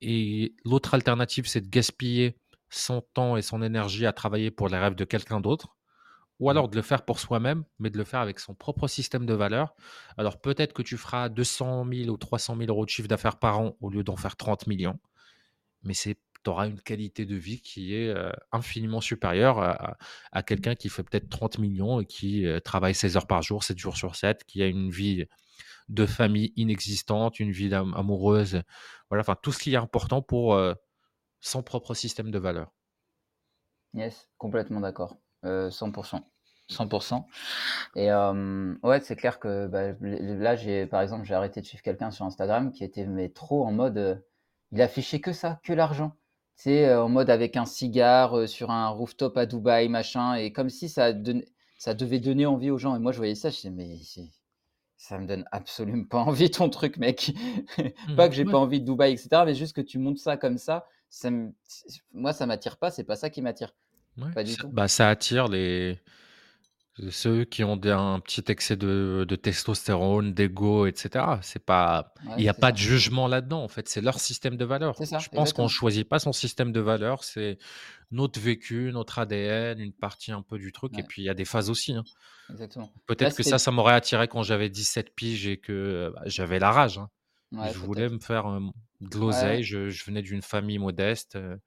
[0.00, 2.38] et l'autre alternative, c'est de gaspiller
[2.70, 5.76] son temps et son énergie à travailler pour les rêves de quelqu'un d'autre
[6.40, 6.50] ou Mmh.
[6.50, 9.34] alors de le faire pour soi-même, mais de le faire avec son propre système de
[9.34, 9.74] valeurs.
[10.18, 13.60] Alors peut-être que tu feras 200 000 ou 300 000 euros de chiffre d'affaires par
[13.60, 14.98] an au lieu d'en faire 30 millions,
[15.82, 18.14] mais c'est tu auras une qualité de vie qui est,
[18.52, 19.96] infiniment supérieure à à
[20.32, 23.78] à quelqu'un qui fait peut-être 30 millions et qui, travaille 16 heures par jour, 7
[23.78, 25.26] jours sur 7, qui a une vie
[25.88, 28.62] de famille inexistante, une vie amoureuse,
[29.10, 30.58] voilà, enfin tout ce qui est important pour,
[31.40, 32.72] son propre système de valeurs.
[33.94, 36.22] Yes, complètement d'accord, heu, 100%
[36.68, 37.24] 100%
[37.94, 41.82] et hem, ouais, c'est clair que, bah, là, j'ai par exemple, j'ai arrêté de suivre
[41.82, 44.24] quelqu'un sur Instagram qui était mais trop en mode,
[44.72, 46.16] il affichait que ça, que l'argent.
[46.56, 50.52] Tu sais, heu, en mode avec un cigare, sur un rooftop à Dubaï, machin et
[50.52, 51.12] comme si ça
[51.78, 54.30] ça devait donner envie aux gens et moi, je voyais ça, je disais: «Mais c'est
[54.98, 57.32] ça me donne absolument pas envie ton truc mec».
[58.16, 59.98] Pas Mmh que j'ai Ouais, pas envie de Dubaï et cetera, mais juste que tu
[59.98, 61.30] montes ça comme ça, ça
[62.12, 63.74] moi, ça m'attire pas, c'est pas ça qui m'attire,
[64.18, 64.72] ouais, pas du tout.
[64.72, 66.00] bah, ça attire les
[67.10, 71.40] ceux qui ont des un petit excès de de testostérone, d'ego et cetera.
[71.42, 72.78] C'est pas Ouais, il y a c'est pas de ça.
[72.78, 74.98] jugement là-dedans, en fait, c'est leur système de valeurs.
[74.98, 75.70] C'est ça, Je pense qu'on exactement.
[75.70, 77.58] choisit pas son système de valeurs, c'est
[78.12, 81.30] notre vécu, notre ADN, une partie un peu du truc et Ouais, puis il y
[81.30, 82.06] a des phases aussi, hein.
[82.48, 82.92] exactement.
[83.20, 86.22] Là, Peut-être que ça, c'était ça m'aurait attiré quand j'avais 17 piges et que, bah,
[86.26, 87.08] j'avais la rage, hein.
[87.52, 88.10] ouais, Je voulais peut-être.
[88.10, 91.60] me faire, hem, de Ouais, l'oseille, je je venais d'une famille modeste, heu,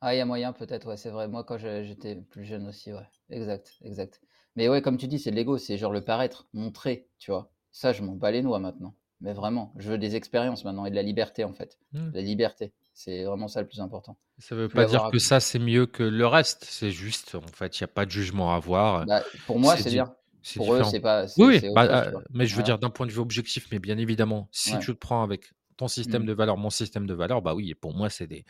[0.00, 1.28] ah, il y a moyen peut-être, ouais, c'est vrai.
[1.28, 3.06] Moi, quand je j'étais plus jeune aussi, ouais.
[3.30, 4.20] Exact, exact.
[4.58, 7.50] Mais ouais, comme tu dis, c'est de l'ego, c'est genre le paraître, montrer, tu vois?
[7.70, 8.94] Ça, je m'en bats les noix maintenant.
[9.22, 11.78] Mais vraiment, je veux des expériences maintenant et de la liberté, en fait.
[11.92, 14.18] mmh, La liberté, c'est vraiment ça le plus important.
[14.38, 17.40] ça veut Plus pas dire que ça, c'est mieux que le reste, c'est juste, en
[17.42, 20.14] fait, il y a pas de jugement à avoir, bah, pour moi, C'est bien.
[20.54, 22.22] Pour eux, c'est pas Oui, autre bah, vois?
[22.30, 24.78] mais je veux dire d'un point de vue objectif, mais bien évidemment, si ouais.
[24.78, 26.26] tu le prends avec ton système Mmh.
[26.26, 28.44] de valeurs, mon système de valeurs, bah, oui, pour moi, c'est des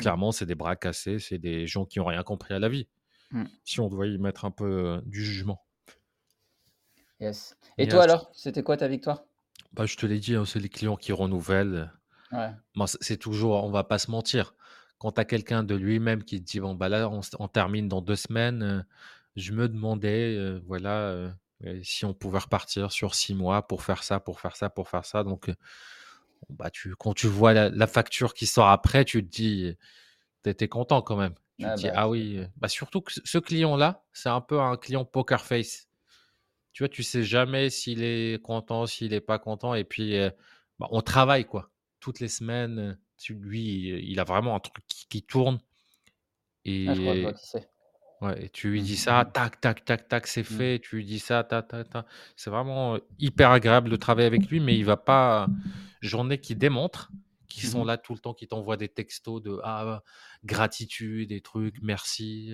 [0.00, 0.08] Mmh.
[0.08, 2.86] clairement, c'est des bras cassés, c'est des gens qui ont rien compris à la vie.
[3.30, 3.44] Mmh.
[3.64, 4.66] Si on doit y mettre un peu,
[4.98, 5.64] heu, du jugement.
[7.20, 7.56] Yes.
[7.78, 9.24] Et toi alors, c'était quoi ta victoire?
[9.72, 11.92] Bah, je te l'ai dit, hein, c'est les clients qui renouvellent.
[12.32, 12.50] Ouais.
[13.00, 14.54] C'est toujours on va pas se mentir.
[14.98, 18.00] Quand tu as quelqu'un de lui-même qui te dit: «Bon, bah, là, on termine dans
[18.00, 18.82] 2 semaines», heu,
[19.36, 21.34] je me demandais, heu, voilà,
[21.82, 25.04] si on pouvait repartir sur 6 mois pour faire ça, pour faire ça, pour faire
[25.04, 25.50] ça donc
[26.50, 29.76] bah, tu quand tu vois la la facture qui sort après, tu te dis
[30.44, 31.34] tu es content quand même.
[31.58, 34.60] Tu Ah te dis: bah, «Ah oui», bah, surtout que ce client-là, c'est un peu
[34.60, 35.88] un client poker face.
[36.72, 40.16] Tu vois, tu sais jamais s'il est content, s'il est pas content et puis,
[40.80, 41.70] bah, on travaille quoi.
[42.00, 45.60] Toutes les semaines, tu lui, il a vraiment un truc qui qui tourne
[46.86, 47.68] Ah, je crois que je vois et qui c'est.
[48.22, 49.34] ouais et tu lui Mmh dis mmh ça, mh.
[49.34, 50.64] tac, tac, tac, tac, c'est Mmh.
[50.64, 50.80] fait.
[50.80, 52.06] Tu lui dis ça, ta, ta, ta.
[52.36, 55.52] C'est vraiment, hyper agréable de travailler avec lui, mais il va pas
[56.30, 57.14] ai qui démontrent,
[57.54, 60.02] qui Mmh sont là tout le temps, qui t'envoient des textos de: «Ah,
[60.44, 62.52] gratitude» des trucs, «merci»,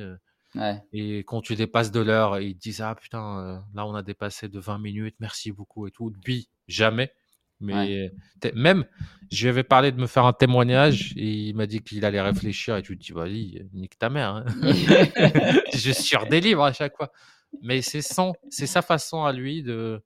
[0.55, 3.95] Ouais, et quand tu dépasses de l'heure, ils te disent: «Ah putain, heu, là on
[3.95, 6.13] a dépassé de 20 minutes, merci beaucoup et tout».
[6.27, 7.13] Lui, jamais,
[7.61, 8.11] mais
[8.55, 8.85] même,
[9.31, 12.21] je lui avais parlé de me faire un témoignage et il m'a dit qu'il allait
[12.23, 14.45] réfléchir et tu te dis: «Vas-y, nique ta mère, hein».
[15.75, 17.13] Je surdélivre à chaque fois,
[17.61, 20.03] mais c'est son c'est sa façon à lui de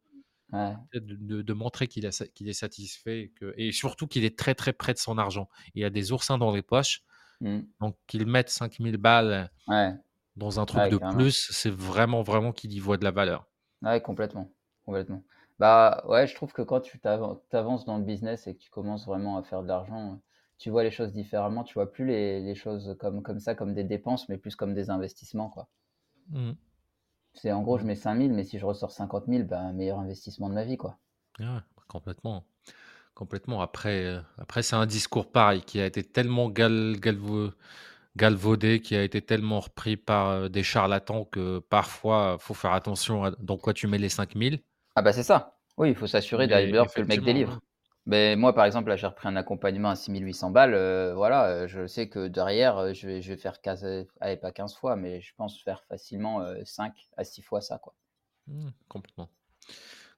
[0.54, 0.76] Ouais.
[0.94, 4.72] de de de montrer qu'il est satisfait et que et surtout qu'il est très, très
[4.72, 5.48] près de son argent.
[5.74, 7.02] Il a des oursins dans les poches,
[7.40, 7.64] Mmh.
[7.80, 9.94] donc qu'il mette 5 000 balles Ouais,
[10.36, 11.28] dans un truc ouais, de carrément.
[11.28, 13.46] plus, c'est vraiment, vraiment qu'il y voit de la valeur.
[13.82, 14.50] Ouais, complètement,
[14.84, 15.22] complètement.
[15.60, 18.58] Bah, ouais, je trouve que quand tu t'avan tu avances dans le business et que
[18.60, 20.20] tu commences vraiment à faire de l'argent,
[20.58, 21.62] tu vois les choses différemment.
[21.64, 24.74] Tu vois plus les les choses comme comme ça, comme des dépenses, mais plus comme
[24.74, 25.68] des investissements, quoi.
[26.30, 26.56] Mmh.
[27.34, 30.00] C'est en gros, je mets 5 000, mais si je ressors 50 000, bah, meilleur
[30.00, 30.98] investissement de ma vie, quoi.
[31.40, 31.46] Ouais,
[31.88, 32.46] complètement,
[33.14, 33.62] complètement.
[33.62, 37.50] Après, heu, après c'est un discours pareil qui a été tellement gal galvau
[38.16, 43.24] galvaudé, qui a été tellement repris par, heu, des charlatans que parfois, faut faire attention
[43.24, 44.62] à dans quoi tu mets les 5 000.
[44.96, 45.58] Ah bah, c'est ça.
[45.76, 47.60] Oui, il faut s'assurer d'abord que le mec délivre.
[48.06, 51.62] Beh, moi, par exemple, là, j'ai repris un accompagnement à 6 800 balles, heu, voilà,
[51.64, 54.94] heu, je sais que derrière, heu, je vais faire quinze heu, allez, pas 15 fois,
[54.96, 57.94] mais je pense faire facilement, heu, 5 à 6 fois ça, quoi.
[58.46, 59.30] Mmh, complètement.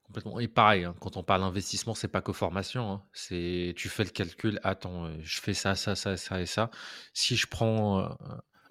[0.04, 3.04] Complètement et pareil, hein, quand on parle investissement, c'est pas que formation, hein.
[3.12, 6.70] C'est tu fais le calcul: «Attends, je fais ça, ça, ça, ça et ça.
[7.14, 8.16] Si je prends,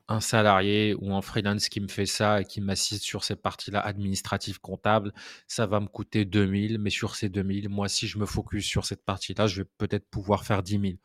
[0.07, 3.79] un salarié ou un freelance qui me fait ça et qui m'assiste sur ces parties-là
[3.81, 5.13] administratives, comptables,
[5.47, 8.25] ça va me coûter 2 000, mais sur ces 2 000, moi, si je me
[8.25, 10.99] focus sur cette partie-là, je vais peut-être pouvoir faire 10 000».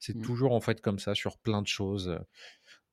[0.00, 0.20] C'est Mmh.
[0.20, 2.18] toujours, en fait, comme ça sur plein de choses,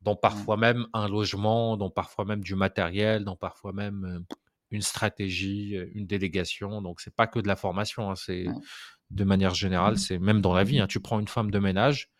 [0.01, 0.49] dont Ouais.
[0.49, 4.25] parfois même un logement, dont parfois même du matériel, dont parfois même,
[4.71, 6.81] une stratégie, une délégation.
[6.83, 8.69] Donc c'est pas que de la formation, hein, c'est Ouais.
[9.11, 10.87] de manière générale, c'est même dans la vie, hein.
[10.87, 12.11] Tu prends une femme de ménage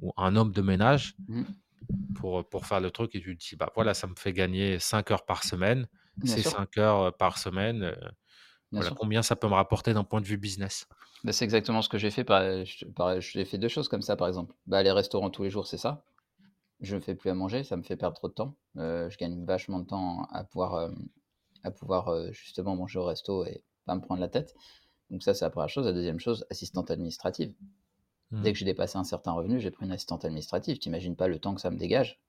[0.00, 1.56] ou un homme de ménage Mmh.
[2.14, 4.78] Pour, pour faire le truc et tu te dis: «Bah, voilà, ça me fait gagner
[4.78, 5.88] 5 heures par semaine.
[6.16, 7.94] Bien Ces sûr, 5 heures, heu, par semaine,
[8.74, 10.86] voilà combien ça peut me rapporter d'un point de vue business».
[11.24, 14.02] Bah, c'est exactement ce que j'ai fait, par je par j'ai fait 2 choses comme
[14.02, 14.54] ça, par exemple.
[14.66, 16.04] Bah, les restaurants tous les jours, c'est ça.
[16.80, 18.56] Je ne fais plus à manger, ça me fait perdre trop de temps.
[18.76, 20.92] Je gagne vachement de temps à pouvoir,
[21.64, 24.54] à pouvoir, justement manger au resto et pas me prendre la tête.
[25.10, 25.86] Donc ça, c'est la première chose.
[25.86, 27.54] La deuxième chose, assistante administrative.
[28.30, 28.42] Mmh.
[28.42, 30.78] Dès que j'ai dépassé un certain revenu, j'ai pris une assistante administrative.
[30.78, 32.20] Tu imagines pas le temps que ça me dégage.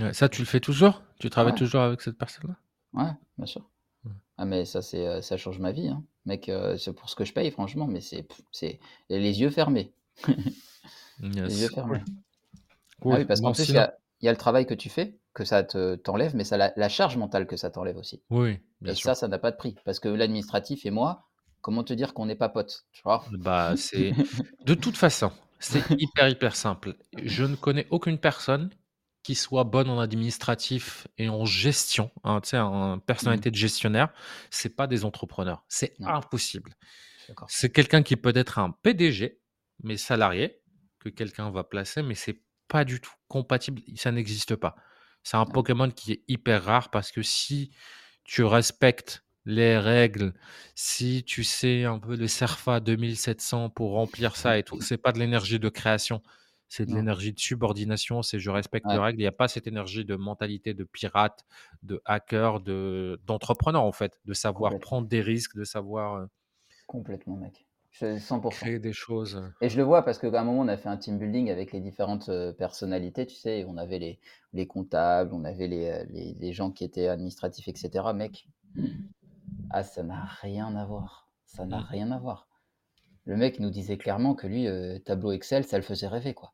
[0.00, 1.02] Ouais, ça, tu le fais toujours?
[1.18, 2.54] Tu travailles Ouais, toujours avec cette personne-là?
[2.94, 3.68] ouais, bien sûr.
[4.04, 4.18] Mmh.
[4.38, 6.04] Ah mais ça c'est, heu, ça change ma vie, hein.
[6.26, 8.80] Mec, heu, c'est pour ce que je paye franchement, mais c'est c'est
[9.10, 9.94] les yeux fermés.
[11.44, 12.04] Les yeux fermés.
[13.00, 15.18] cool, Ah oui, parce qu'en plus il y y a le travail que tu fais,
[15.34, 18.22] que ça te t'enlève, mais ça la la charge mentale que ça t'enlève aussi.
[18.30, 19.10] oui, bien Et sûr.
[19.10, 19.76] ça, ça n'a pas de prix.
[19.84, 21.26] Parce que l'administratif et moi,
[21.64, 23.24] comment te dire qu'on n'est pas potes, tu vois?
[23.32, 24.12] Bah, c'est
[24.66, 26.96] de toute façon, c'est hyper, hyper simple.
[27.22, 28.70] Je ne connais aucune personne
[29.22, 34.12] qui soit bonne en administratif et en gestion, hein, tu sais, en personnalité de gestionnaire,
[34.50, 35.64] c'est pas des entrepreneurs.
[35.68, 36.74] C'est Non, impossible.
[37.28, 37.48] d'accord.
[37.50, 39.40] C'est quelqu'un qui peut être un PDG,
[39.82, 40.60] mais salarié,
[40.98, 44.74] que quelqu'un va placer, mais c'est pas du tout compatible, ça n'existe pas.
[45.22, 45.46] C'est un.
[45.46, 47.70] Pokémon qui est hyper rare parce que si
[48.24, 50.34] tu respectes les règles,
[50.74, 55.12] si tu sais un peu le CERFA 2700 pour remplir ça et tout, c'est pas
[55.12, 56.22] de l'énergie de création,
[56.68, 59.20] c'est de l'énergie de subordination, c'est je respecte les règles.
[59.20, 61.44] Il y a pas cette énergie de mentalité de pirate,
[61.82, 66.28] de hacker, de d'entrepreneur en fait, de savoir prendre des risques, de savoir, heu,
[66.86, 67.66] Complètement, mec.
[67.92, 70.68] C'est 100 créer des choses, heu et je le vois parce qu'à un moment, on
[70.68, 73.64] a fait un team building avec les différentes, heu, personnalités, tu sais?
[73.68, 74.20] On avait les
[74.52, 78.48] les comptables, on avait les, les les gens qui étaient administratifs et cetera, mec.
[79.70, 81.28] Ah, ça n'a rien à voir.
[81.44, 81.86] Ça n'a mmh.
[81.88, 82.48] rien à voir.
[83.24, 86.52] Le mec nous disait clairement que lui, heu, tableau Excel, ça le faisait rêver, quoi.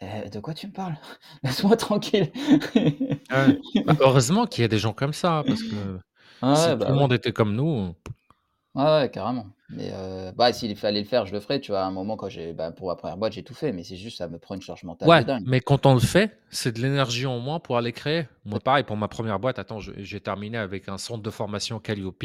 [0.00, 0.96] Eh, de quoi tu me parles?
[1.42, 2.32] Laisse-moi tranquille.
[3.30, 3.60] Ouais.
[3.86, 6.00] Bah, heureusement qu'il y a des gens comme ça, parce que
[6.42, 6.98] Ouais, si tout bah, le ouais.
[6.98, 7.94] monde était comme nous,
[8.74, 9.46] Ouais, ouais, carrément.
[9.72, 11.80] Mais, heu, bah, s'il fallait le faire, je le ferais, tu vois?
[11.80, 13.96] À un moment, quand j'ai bah, pour la première boîte, j'ai tout fait, mais c'est
[13.96, 15.44] juste, ça me prend une charge mentale de ouais, dingue.
[15.46, 18.26] mais quand on le fait, c'est de l'énergie en moins pour aller créer.
[18.44, 22.24] Moi, pareil, pour ma première boîte, attends, j'ai terminé avec un centre de formation Calliope.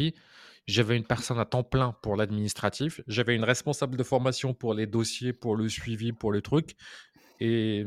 [0.66, 3.00] J'avais une personne à temps plein pour l'administratif.
[3.06, 6.76] J'avais une responsable de formation pour les dossiers, pour le suivi, pour les trucs
[7.40, 7.86] et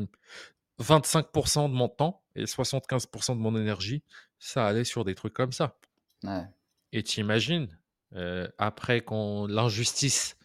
[0.80, 4.04] 25% de mon temps et 75% de mon énergie,
[4.40, 5.78] ça allait sur des trucs comme ça.
[6.24, 6.44] Ouais.
[6.94, 7.24] Et tu
[8.14, 10.36] imagines, après qu'on l'injustice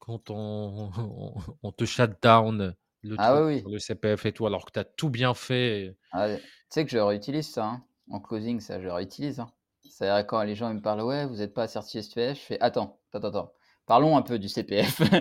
[0.00, 1.34] Quand on on
[1.64, 3.72] on te shut down le Ah truc oui, sur oui.
[3.72, 5.96] le CPF et tout, alors que tu as tout bien fait.
[6.10, 6.36] Ah.
[6.38, 7.84] Tu sais que je réutilise ça, hein.
[8.10, 9.52] En closing, ça, je réutilise, hein.
[9.88, 12.60] C'est-à-dire quand les gens ils me parlent: «Ouais, vous êtes pas certifié CPF», je fais:
[12.60, 13.52] «Attends, attends, attends,
[13.86, 15.02] parlons un peu du CPF».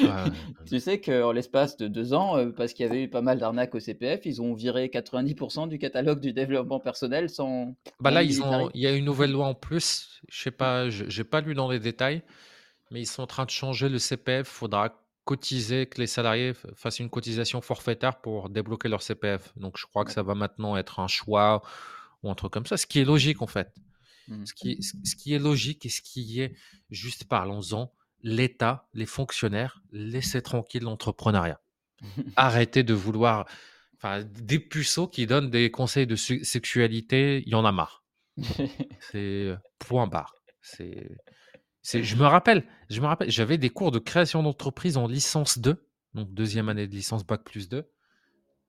[0.00, 0.32] Ouais,
[0.66, 3.38] Tu sais qu'en l'espace de 2 ans, heu, parce qu'il y avait eu pas mal
[3.38, 8.22] d'arnaques au CPF, ils ont viré 90% du catalogue du développement personnel sans bah, là,
[8.22, 11.42] ils ont il y a une nouvelle loi en plus, je sais pas, j'ai pas
[11.42, 12.22] lu dans les détails,
[12.90, 14.46] mais ils sont en train de changer le CPF.
[14.46, 19.52] Faudra cotiser, que les salariés fassent une cotisation forfaitaire pour débloquer leur CPF.
[19.56, 21.62] Donc je crois que ça va maintenant être un choix
[22.22, 23.72] ou un truc comme ça, ce qui est logique en fait.
[24.28, 24.46] Mmh.
[24.46, 26.56] Ce qui ce qui est logique et ce qui est
[26.90, 27.92] juste parlons-en,
[28.22, 31.60] l'État, les fonctionnaires, laissez tranquille l'entrepreneuriat.
[32.36, 33.46] Arrêtez de vouloir
[33.96, 38.04] enfin, des puceaux qui donnent des conseils de sexualité, il y en a marre.
[39.00, 40.34] C'est, heu, point barre.
[40.62, 41.16] C'est
[41.82, 45.86] je me rappelle je me rappelle, j'avais des cours de création d'entreprise en licence 2,
[46.12, 47.90] donc deuxième année de licence bac plus 2,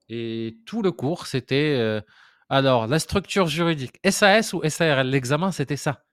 [0.07, 2.01] et tout le cours, c'était, heu,
[2.47, 5.09] alors la structure juridique, SAS ou SARL?
[5.09, 6.05] L'examen, c'était ça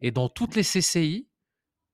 [0.00, 1.28] et dans toutes les CCI,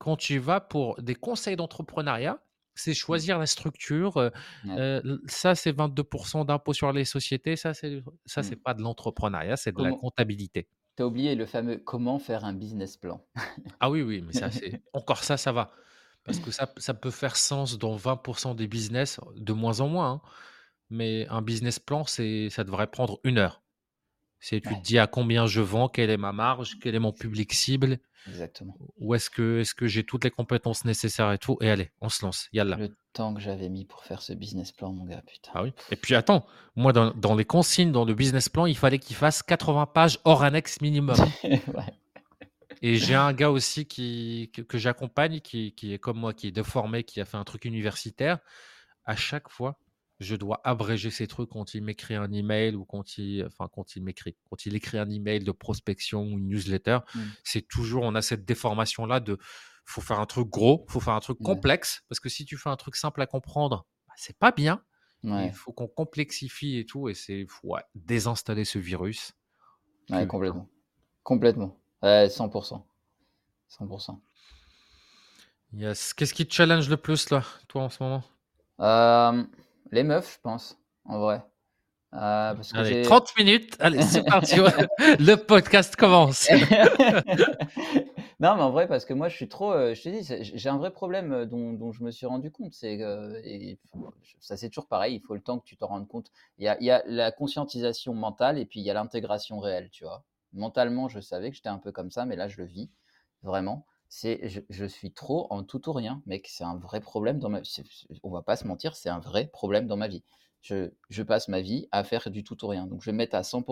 [0.03, 3.23] quand tu vas pour des conseils d'entrepreneuriat, c'est Mmh.
[3.23, 4.31] choisir la structure, heu,
[4.77, 8.63] l ça c'est 22% d'impôt sur les sociétés, ça c'est ça c'est Mmh.
[8.63, 10.69] pas de l'entrepreneuriat, c'est de la comptabilité.
[10.97, 13.27] tu as oublié le fameux comment faire un business plan.
[13.81, 15.73] Ah oui, oui, mais ça c'est encore ça, ça va.
[16.25, 20.11] Parce que ça ça peut faire sens dans 20% des business, de moins en moins,
[20.13, 20.23] hein,
[20.91, 23.62] mais un business plan, c'est ça devrait prendre une heure.
[24.43, 25.89] C'est tu te dis: «À combien je vends?
[25.89, 26.77] Quelle est ma marge?
[26.83, 27.99] Quel est mon public cible?
[28.29, 28.77] exactement.
[28.99, 32.49] Où est-ce que j'ai toutes les compétences nécessaires et tout?» et allez, on se lance.
[32.53, 35.53] Le temps que j'avais mis pour faire ce business plan, mon gars, putain.
[35.55, 38.77] Ah oui et puis attends, moi dans dans les consignes, dans le business plan, il
[38.77, 41.95] fallait qu'il fasse 80 pages hors annexe minimum Ouais,
[42.83, 46.49] et j'ai un gars aussi qui que que j'accompagne qui qui est comme moi, qui
[46.49, 48.39] est déformé, qui a fait un truc universitaire.
[49.05, 49.79] À chaque fois,
[50.23, 53.97] je dois abréger ces trucs quand il m'écrit un email ou quand il enfin quand
[53.97, 58.05] il m'écrit, quand il écrit un email de prospection ou une newsletter, mmh, c'est toujours
[58.05, 59.39] on a cette déformation-là de
[59.85, 62.57] faut faire un truc gros, faut faire un truc ouais, complexe parce que si tu
[62.57, 64.83] fais un truc simple à comprendre, bah, c'est pas bien.
[65.25, 69.33] Il faut qu'on complexifie et tout et c'est faut, ouais, désinstaller ce virus.
[70.27, 70.69] complètement,
[71.23, 71.79] complètement.
[72.03, 72.51] Ouais, 100
[73.69, 74.23] 100
[75.73, 76.13] Yes.
[76.13, 78.25] Qu'est-ce qui te challenge le plus là, toi en ce moment?
[79.91, 81.43] Les meufs, je pense, en vrai,
[82.11, 84.57] parce que Allez, j'ai 30 minutes, allez, c'est parti,
[85.19, 86.49] le podcast commence.
[88.41, 90.69] Non, mais en vrai, parce que moi, je suis trop, heu, je te dis, j'ai
[90.69, 92.99] un vrai problème, heu, dont dont je me suis rendu compte, c'est
[93.45, 93.79] et
[94.41, 96.31] ça, c'est toujours pareil, il faut le temps que tu t'en rendes compte.
[96.59, 99.61] Il y a il y a la conscientisation mentale et puis il y a l'intégration
[99.61, 100.25] réelle, tu vois?
[100.53, 102.91] Mentalement, je savais que j'étais un peu comme ça, mais là, je le vis,
[103.45, 103.87] vraiment.
[104.15, 107.49] C'est je je suis trop en tout ou rien, mec, c'est un vrai problème dans
[107.49, 107.83] ma c'est
[108.23, 110.23] on va pas se mentir, c'est un vrai problème dans ma vie.
[110.61, 113.17] Je je passe ma vie à faire du tout ou rien, donc je vais me
[113.19, 113.65] mettre à 100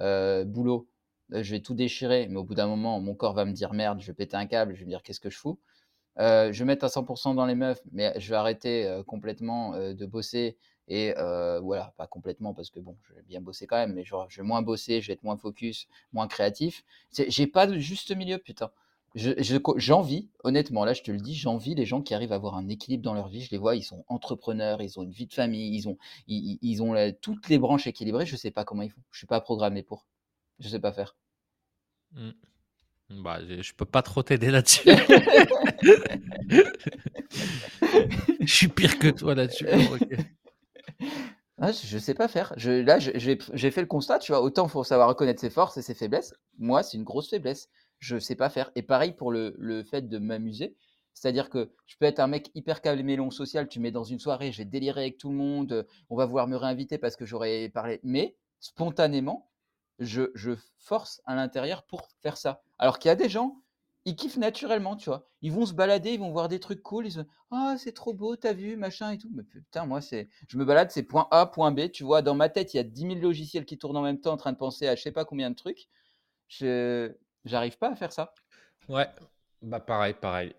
[0.00, 0.88] heu, boulot
[1.32, 3.72] Heu, je vais tout déchirer, mais au bout d'un moment, mon corps va me dire:
[3.72, 5.60] «Merde, je vais péter un câble», je vais me dire: «Qu'est-ce que je fous?»
[6.20, 10.06] heu, je vais mettre à 100% dans les meufs, mais je vais arrêter, complètement, de
[10.06, 11.14] bosser et
[11.62, 14.46] voilà, pas complètement parce que bon, je vais bien bosser quand même, mais je vais
[14.46, 16.84] moins bosser, je vais être moins focus, moins créatif.
[17.28, 18.70] J'ai pas de juste milieu, putain.
[19.16, 19.32] Je
[19.76, 22.68] j'envie, honnêtement, là, je te le dis, j'envie les gens qui arrivent à avoir un
[22.68, 23.42] équilibre dans leur vie.
[23.42, 26.82] Je les vois, ils sont entrepreneurs, ils ont une vie de famille, ils ont ils
[26.82, 29.02] ont la toutes les branches équilibrées, je sais pas comment ils font.
[29.10, 30.06] Je suis pas programmé pour.
[30.60, 31.16] Je sais pas faire.
[32.12, 32.30] Mmh.
[33.10, 34.88] Bah, je je peux pas trop t'aider là-dessus.
[38.40, 39.66] Je suis pire que toi là-dessus.
[41.62, 42.54] Ah, je je sais pas faire.
[42.56, 44.40] Je là, j'ai fait le constat, tu vois?
[44.40, 46.34] Autant faut savoir reconnaître ses forces et ses faiblesses.
[46.58, 47.68] Moi, c'est une grosse faiblesse.
[48.00, 50.76] Je sais pas faire et pareil pour le le fait de m'amuser.
[51.14, 54.18] C'est-à-dire que je peux être un mec hyper caméléon social, tu me mets dans une
[54.18, 57.16] soirée, je vais délirer avec tout le monde, heu, on va vouloir me réinviter parce
[57.16, 59.50] que j'aurais parlé mais spontanément,
[59.98, 62.62] je je force à l'intérieur pour faire ça.
[62.78, 63.62] Alors qu'il y a des gens,
[64.06, 65.28] ils kiffent naturellement, tu vois?
[65.42, 68.14] Ils vont se balader, ils vont voir des trucs cool, ils se «Ah, c'est trop
[68.14, 68.76] beau, tu as vu?
[68.76, 69.28] Machin et tout».
[69.34, 72.22] Mais putain, moi, c'est je me balade, c'est point A, point B, tu vois?
[72.22, 74.36] Dans ma tête, il y a dix mille logiciels qui tournent en même temps en
[74.38, 75.88] train de penser à je sais pas combien de trucs.
[76.48, 78.34] Je j'arrive pas à faire ça.
[78.88, 79.08] Ouais,
[79.62, 80.54] bah, pareil, pareil.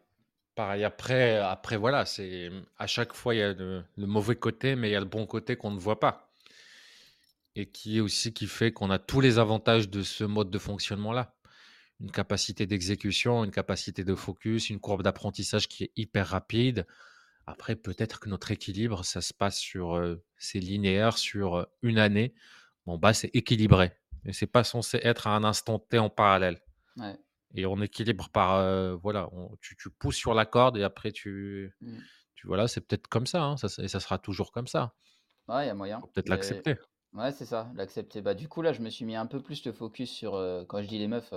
[0.56, 4.90] Pareil, après après voilà, c'est, à chaque fois, il y a le mauvais côté, mais
[4.90, 6.32] il y a le bon côté qu'on ne voit pas
[7.56, 10.58] et qui est aussi qui fait qu'on a tous les avantages de ce mode de
[10.58, 11.36] fonctionnement-là.
[12.00, 16.88] Une capacité d'exécution, une capacité de focus, une courbe d'apprentissage qui est hyper rapide.
[17.48, 21.98] Après, peut-être que notre équilibre, ça se passe sur, heu, c'est linéaire sur, heu, 1
[22.00, 22.34] année.
[22.86, 23.92] Bon, bah, c'est équilibré
[24.26, 26.60] et c'est pas censé être à un instant T en parallèle
[26.98, 27.18] Ouais.
[27.56, 31.76] et on équilibre par, voilà, on tu tu pousses sur la corde et après tu
[31.82, 32.02] Mmh.
[32.36, 34.96] tu voilà, c'est peut-être comme ça, hein, ça et ça sera toujours comme ça.
[35.48, 36.76] Ouais, il y a moyen, Faut peut-être mais l'accepter.
[37.14, 38.22] ouais, c'est ça, l'accepter.
[38.22, 40.34] Bah, du coup, là, je me suis mis un peu plus de focus sur,
[40.68, 41.34] quand je dis les meufs,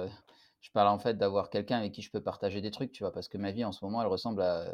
[0.61, 3.13] je parle, en fait, d'avoir quelqu'un avec qui je peux partager des trucs, tu vois?
[3.13, 4.71] Parce que ma vie, en ce moment, elle ressemble à,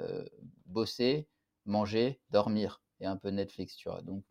[0.66, 1.29] bosser,
[1.66, 4.03] manger, dormir et un peu Netflix, tu vois?
[4.03, 4.25] Donc,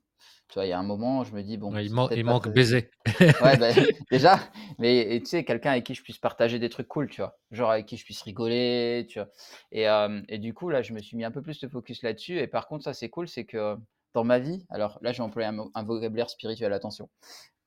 [0.48, 2.44] tu vois, il y a un moment, je me dis: «Bon, Ouais, il man manque
[2.44, 2.90] très» baiser.
[3.44, 3.70] ouais, bah,
[4.12, 4.40] déjà,
[4.80, 7.38] mais et tu sais, quelqu'un avec qui je puisse partager des trucs cool, tu vois?
[7.52, 9.30] Genre avec qui je puisse rigoler, tu vois?
[9.72, 12.48] Et du coup, là, je me suis mis un peu plus de focus là-dessus et
[12.48, 13.76] par contre, ça, c'est cool, c'est que
[14.14, 17.10] dans ma vie alors là, j'ai employé un un vocabulaire spirituel, attention.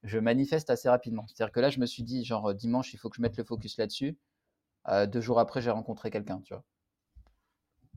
[0.05, 1.27] Je manifeste assez rapidement.
[1.29, 3.45] C'est-à-dire que là, je me suis dit genre, «Dimanche, il faut que je mette le
[3.45, 4.19] focus là-dessus».
[4.91, 6.65] Heu, 2 jours après, j'ai rencontré quelqu'un, tu vois?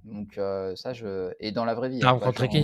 [0.04, 0.40] Donc
[0.76, 2.64] ça, je et dans la vraie vie, Tu as pas rencontré qui?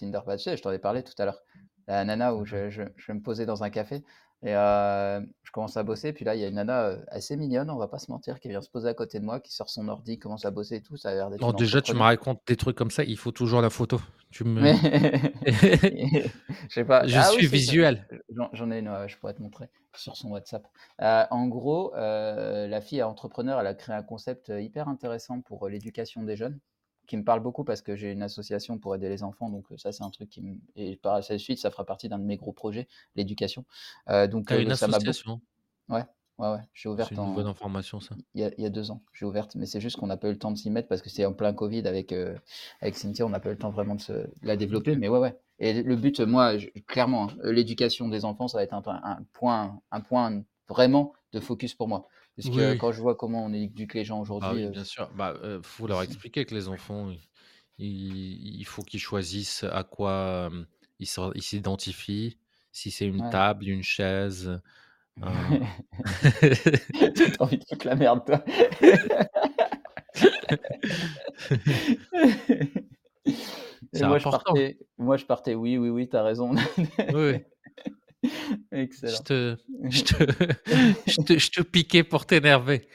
[0.00, 1.42] Tinder, je t'en ai parlé tout à l'heure.
[1.86, 4.04] La nana où Mmh je je me poser dans un café
[4.42, 7.36] et heu, je commence à bosser, puis là, il y a une nana, heu, assez
[7.36, 9.52] mignonne, on va pas se mentir, qui vient se poser à côté de moi, qui
[9.52, 12.40] sort son ordi, commence à bosser et tout, ça a l'air déjà, tu me racontes
[12.46, 14.00] des trucs comme ça, il faut toujours la photo.
[14.30, 14.74] Tu me Mais
[15.46, 18.06] je sais pas je ah oui, suis visuel.
[18.52, 20.66] j'en ai une, ouais, je pourrais te montrer sur son WhatsApp.
[21.02, 25.68] Heu, en gros, la fille est entrepreneur, elle a créé un concept, hyper intéressant pour,
[25.68, 26.58] l'éducation des jeunes,
[27.10, 29.78] qui me parle beaucoup parce que j'ai une association pour aider les enfants, donc heu,
[29.78, 32.24] ça, c'est un truc qui me et par la suite, ça fera partie d'un de
[32.24, 33.64] mes gros projets, l'éducation.
[34.10, 35.40] Heu, donc as une ça association?
[35.88, 36.04] ouais,
[36.38, 38.16] Ouais, ouais, j'ai C'est ouverte une en information ça.
[38.34, 40.16] il y a il y a 2 ans, j'ai ouverte, mais c'est juste qu'on n'a
[40.18, 42.36] pas eu le temps de s'y mettre parce que c'est en plein covid avec, heu,
[42.80, 45.08] avec Cynthia, on n'a pas eu le temps vraiment de se de la développer, mais
[45.08, 48.74] ouais, ouais et le but, moi, je clairement, hein, l'éducation des enfants, ça va être
[48.74, 48.82] un
[49.34, 52.08] point un point vraiment de focus pour moi.
[52.40, 52.74] Parce Oui, que oui.
[52.74, 55.10] quand je vois comment on éduque les gens Bah aujourd'hui, oui, heu, bien sûr.
[55.14, 57.12] Bah, heu, faut leur expliquer que les enfants,
[57.78, 60.66] il faut qu'ils choisissent à quoi, hem,
[60.98, 62.38] ils s'identifient.
[62.72, 63.24] Si c'est une ouais.
[63.24, 64.60] table, une chaise,
[65.22, 65.34] un
[67.14, 68.42] Tu as envie de foutre la merde, toi.
[73.92, 76.54] Et moi je partais moi je partais: «Oui, oui, oui, tu as raison».
[77.08, 77.44] Oui,
[79.04, 79.24] Je Excellent.
[79.24, 79.56] te
[79.88, 80.14] je te
[81.06, 82.88] je te je te piquais pour t'énerver.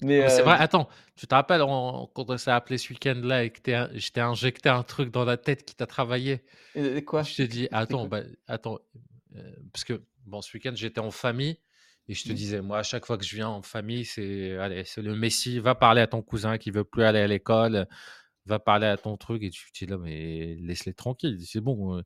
[0.00, 3.44] Mais c'est vrai, heu, attends, tu te rappelles on quand on s'est appelé ce week-end-là
[3.44, 3.60] et que
[3.98, 6.44] je t'ai injecté un truc dans la tête qui t'a travaillé.
[6.74, 7.26] heu, quoi?
[7.26, 8.80] Je t'ai dit: «Attends, bah, attends»,
[9.36, 11.58] heu, parce que bon, ce week-end, j'étais en famille
[12.08, 12.34] et je te Mmh.
[12.34, 15.60] disais: «Moi, à chaque fois que je viens en famille, c'est allez, c'est le messie,
[15.60, 17.88] va parler à ton cousin qui veut plus aller à l'école,
[18.46, 21.98] va parler à ton truc» et tu tu es là: «Mais laisse-les tranquilles, c'est bon,
[21.98, 22.04] heu».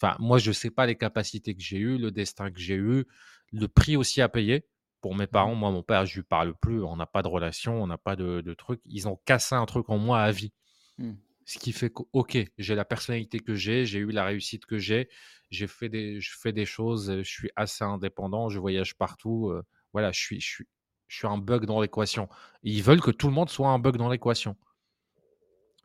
[0.00, 3.04] Enfin, moi, je sais pas les capacités que j'ai eues, le destin que j'ai eu,
[3.52, 4.68] le prix aussi à payer
[5.00, 5.50] pour mes Mmh mh.
[5.50, 5.54] parents.
[5.54, 8.16] Moi, mon père, je lui parle plus, on n'a pas de relation, on n'a pas
[8.16, 8.80] de de truc.
[8.86, 10.52] Ils ont cassé un truc en moi à vie.
[10.98, 11.18] Mmh.
[11.46, 14.78] Ce qui fait que, OK, j'ai la personnalité que j'ai, j'ai eu la réussite que
[14.78, 15.08] j'ai,
[15.50, 19.52] j'ai fait des je fais des choses, je suis assez indépendant, je voyage partout,
[19.92, 20.66] voilà, je suis je suis
[21.08, 22.28] je suis un bug dans l'équation.
[22.62, 24.56] Ils veulent que tout le monde soit un bug dans l'équation.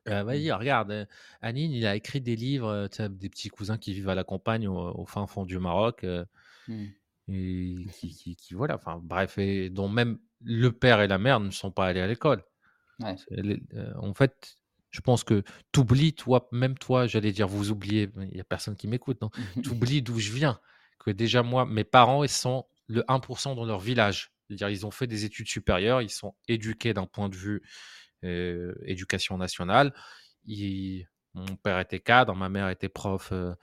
[0.08, 0.44] Heu, Mmh.
[0.44, 1.06] vas-y, regarde, heu,
[1.42, 4.24] Amine, il a écrit des livres, tu sais, des petits cousins qui vivent à la
[4.26, 6.26] campagne au au fin fond du Maroc, heu
[6.68, 6.94] Mmh.
[7.28, 11.40] et qui qui qui voilà, enfin bref et dont même le père et la mère
[11.40, 12.44] ne sont pas allés à l'école.
[13.00, 13.18] Ouais.
[13.32, 13.60] Heu,
[13.98, 14.58] en fait,
[14.92, 15.44] je pense que
[15.74, 19.22] tu oublies, toi, même toi, j'allais dire vous oubliez, il y a personne qui m'écoute,
[19.22, 19.32] non?
[19.62, 20.60] Tu oublies d'où je viens,
[21.00, 24.32] que déjà moi, mes parents, ils sont le 1% dans leur village.
[24.48, 27.64] C'est-à-dire ils ont fait des études supérieures, ils sont éduqués d'un point de vue,
[28.86, 29.94] éducation nationale.
[31.34, 33.56] Mon père était cadre, ma mère était prof, heu,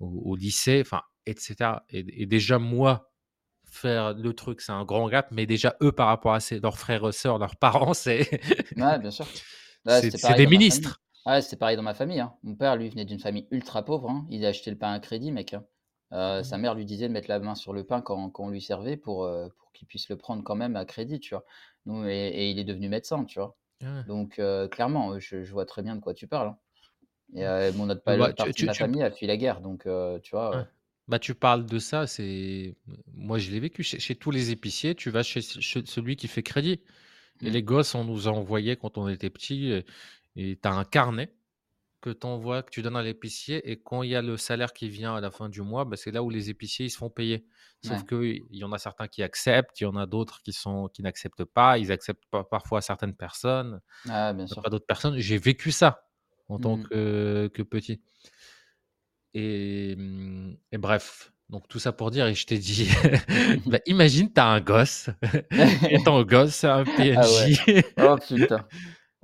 [0.00, 3.10] au au lycée, enfin et cetera et et déjà moi,
[3.70, 6.78] faire le truc, c'est un grand gap, mais déjà eux, par rapport à ses leurs
[6.78, 8.40] frères et sœurs, leurs parents, c'est
[8.76, 9.32] Ouais, bien sûr.
[9.86, 11.02] C'est des ministres.
[11.26, 12.36] Ouais, c'était pareil dans ma famille, hein.
[12.42, 14.26] Mon père, lui, venait d'une famille ultra pauvre, hein.
[14.30, 16.42] Il a acheté le pain à crédit, mec, hein.
[16.42, 18.50] Sa Mmh mère lui disait de mettre la main sur le pain quand quand on
[18.50, 19.28] lui servait pour,
[19.74, 21.44] qu'il puisse le prendre quand même à crédit, tu vois?
[21.86, 23.56] Nous et et il est devenu médecin, tu vois?
[23.80, 26.58] Ouais, Donc heu, clairement, heu, je je vois très bien de quoi tu parles, hein.
[27.34, 29.84] Et heu, mon autre Bah, tu de ma tu famille a fui la guerre donc
[30.22, 30.64] tu vois, ouais.
[31.08, 32.76] Bah, tu parles de ça, c'est
[33.14, 33.82] moi, je l'ai vécu.
[33.82, 36.82] Chez chez tous les épiciers, tu vas chez chez celui qui fait crédit.
[37.42, 37.52] Et Mmh.
[37.52, 39.72] les gosses, on nous a envoyé quand on était petits,
[40.36, 41.34] et tu as un carnet
[42.00, 44.72] que tu envoies, que tu donnes à l'épicier et quand il y a le salaire
[44.72, 46.98] qui vient à la fin du mois, bah, c'est là où les épiciers, ils se
[46.98, 47.46] font payer.
[47.82, 48.06] Sauf Ouais.
[48.06, 51.02] qu'il y en a certains qui acceptent, il y en a d'autres qui sont qui
[51.02, 54.62] n'acceptent pas, ils acceptent pas parfois certaines personnes, Ah bien pas sûr.
[54.70, 55.18] d'autres personnes.
[55.18, 56.08] J'ai vécu ça
[56.48, 58.00] en tant Mmh que que petit.
[59.34, 62.88] Et mmh et bref, donc tout ça pour dire et je t'ai dit,
[63.66, 65.10] bah, imagine, tu as un gosse
[65.90, 66.84] et ton gosse, c'est un
[67.14, 67.50] Ah ouais.
[67.56, 67.82] PNJ.
[67.98, 68.66] Oh putain.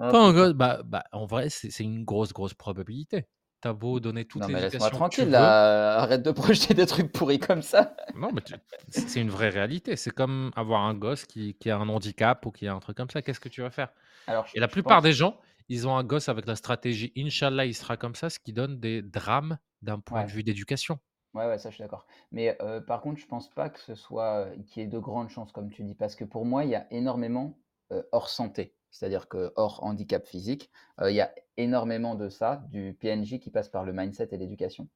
[0.08, 0.32] Ton putain.
[0.32, 3.26] gosse, bah bah, en vrai, c'est une grosse, grosse probabilité.
[3.62, 6.86] Tu as beau donner toute Non mais laisse-moi que tranquille là, arrête de projeter des
[6.86, 7.96] trucs pourris comme ça.
[8.14, 8.54] non, mais tu
[8.90, 9.96] c'est une vraie réalité.
[9.96, 12.96] C'est comme avoir un gosse qui qui a un handicap ou qui a un truc
[12.96, 13.92] comme ça, qu'est-ce que tu vas faire?
[14.26, 17.12] Alors je Et la plupart pense des gens, ils ont un gosse avec la stratégie:
[17.16, 21.00] «Inch'Allah, il sera comme ça», ce qui donne des drames d'un point de vue d'éducation.
[21.34, 22.06] ouais, ouais, ça je suis d'accord.
[22.32, 24.98] Mais, heu, par contre, je pense pas que ce soit, heu, qu'il y ait de
[24.98, 25.94] grandes chances comme tu dis.
[25.94, 27.58] Parce que pour moi, il y a énormément,
[27.92, 28.76] heu, hors santé.
[28.94, 30.70] C'est-à-dire que hors handicap physique,
[31.00, 34.38] heu, il y a énormément de ça, du PNJ qui passe par le mindset et
[34.38, 34.88] l'éducation.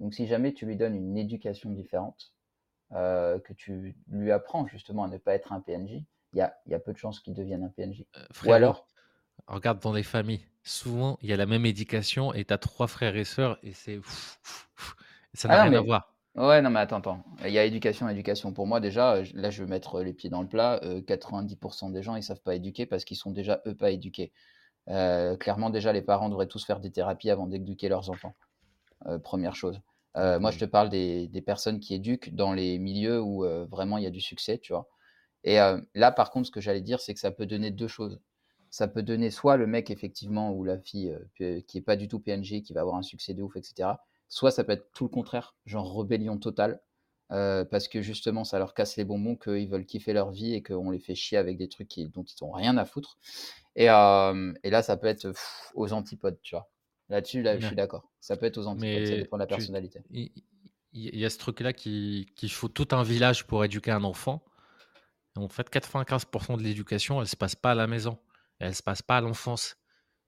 [0.00, 2.34] Donc si jamais tu lui donnes une éducation différente,
[2.94, 6.56] heu, que tu lui apprends justement à ne pas être un PNJ, il y a
[6.66, 8.06] y a peu de chances qu'il devienne un PNJ.
[8.16, 8.88] Heu, Ou alors
[9.46, 12.86] Regarde dans les familles, souvent, il y a la même éducation et tu as 3
[12.86, 14.00] frères et sœurs et c'est
[15.34, 16.09] ça n'a Ah non, rien à voir.
[16.36, 17.24] Ouais, non, mais attends, attends.
[17.44, 18.52] Il y a éducation, éducation.
[18.52, 21.00] Pour moi, déjà, heu, j là, je vais mettre, les pieds dans le plat, heu,
[21.02, 24.32] 90% des gens, ils savent pas éduquer parce qu'ils sont déjà, eux, pas éduqués.
[25.40, 28.36] Clairement, déjà, les parents devraient tous faire des thérapies avant d'éduquer leurs enfants,
[29.06, 29.80] 1 chose.
[30.16, 34.04] Moi, je te parle des des personnes qui éduquent dans les milieux où, vraiment il
[34.04, 34.88] y a du succès, tu vois?
[35.44, 35.56] Et
[35.96, 38.20] là, par contre, ce que j'allais dire, c'est que ça peut donner 2 choses.
[38.70, 42.20] Ça peut donner soit le mec effectivement ou la fille, qui est pas du tout
[42.20, 44.04] PNG, qui va avoir un succès de ouf et cetera.
[44.30, 46.80] Soit ça peut être tout le contraire, genre rébellion totale,
[47.32, 50.62] heu, parce que justement ça leur casse les bonbons, qu'ils veulent kiffer leur vie et
[50.62, 53.18] qu'on les fait chier avec des trucs qui dont ils ont rien à foutre
[53.76, 56.70] et hem et là ça peut être, pff, aux antipodes, tu vois?
[57.10, 58.08] Là-dessus, là, je suis d'accord.
[58.20, 60.00] Ça peut être aux antipodes, ça dépend de la personnalité.
[60.10, 60.30] il
[60.92, 64.44] y a ce truc-là qui qu'il faut tout un village pour éduquer un enfant.
[65.36, 68.18] En fait, 95% de l'éducation, elle se passe pas à la maison.
[68.58, 69.76] Elle se passe pas à l'enfance.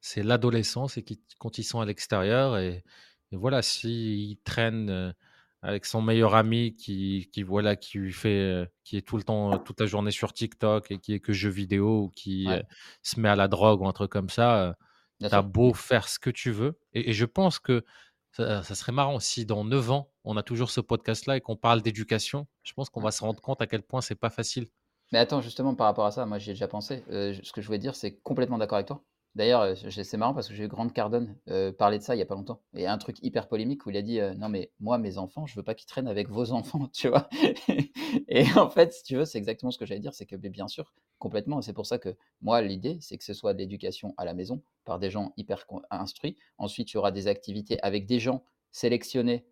[0.00, 2.84] C'est l'adolescence et qui quand ils sont à l'extérieur et
[3.32, 5.14] et voilà, s'il traîne,
[5.62, 9.58] avec son meilleur ami qui qui voilà, qui lui fait, qui est tout le temps,
[9.58, 12.62] toute la journée sur TikTok et qui est que jeux vidéo ou qui, Ouais,
[13.02, 14.76] se met à la drogue ou un truc comme ça,
[15.20, 15.42] tu sûr.
[15.42, 17.84] beau faire ce que tu veux et et je pense que
[18.32, 21.56] ça ça serait marrant si dans 9 ans, on a toujours ce podcast-là et qu'on
[21.56, 22.46] parle d'éducation.
[22.64, 23.12] Je pense qu'on va Mmh.
[23.12, 24.68] se rendre compte à quel point c'est pas facile.
[25.12, 27.04] Mais attends, justement, par rapport à ça, moi, j'y ai déjà pensé.
[27.06, 29.04] Ce que je voulais dire, c'est complètement d'accord avec toi.
[29.34, 31.36] D'ailleurs, c'est marrant parce que j'ai eu Grant Cardone,
[31.78, 33.96] parler de ça il y a pas longtemps et un truc hyper polémique où il
[33.96, 36.88] a dit, «Non mais moi, mes enfants, je veux pas qu'ils traînent avec vos enfants»,
[36.92, 37.28] tu vois?
[38.28, 40.68] Et en fait, si tu veux, c'est exactement ce que j'allais dire, c'est que, bien
[40.68, 44.12] sûr, complètement et c'est pour ça que moi, l'idée, c'est que ce soit de l'éducation
[44.18, 46.36] à la maison par des gens hyper instruits.
[46.58, 49.46] Ensuite, il y aura des activités avec des gens sélectionnés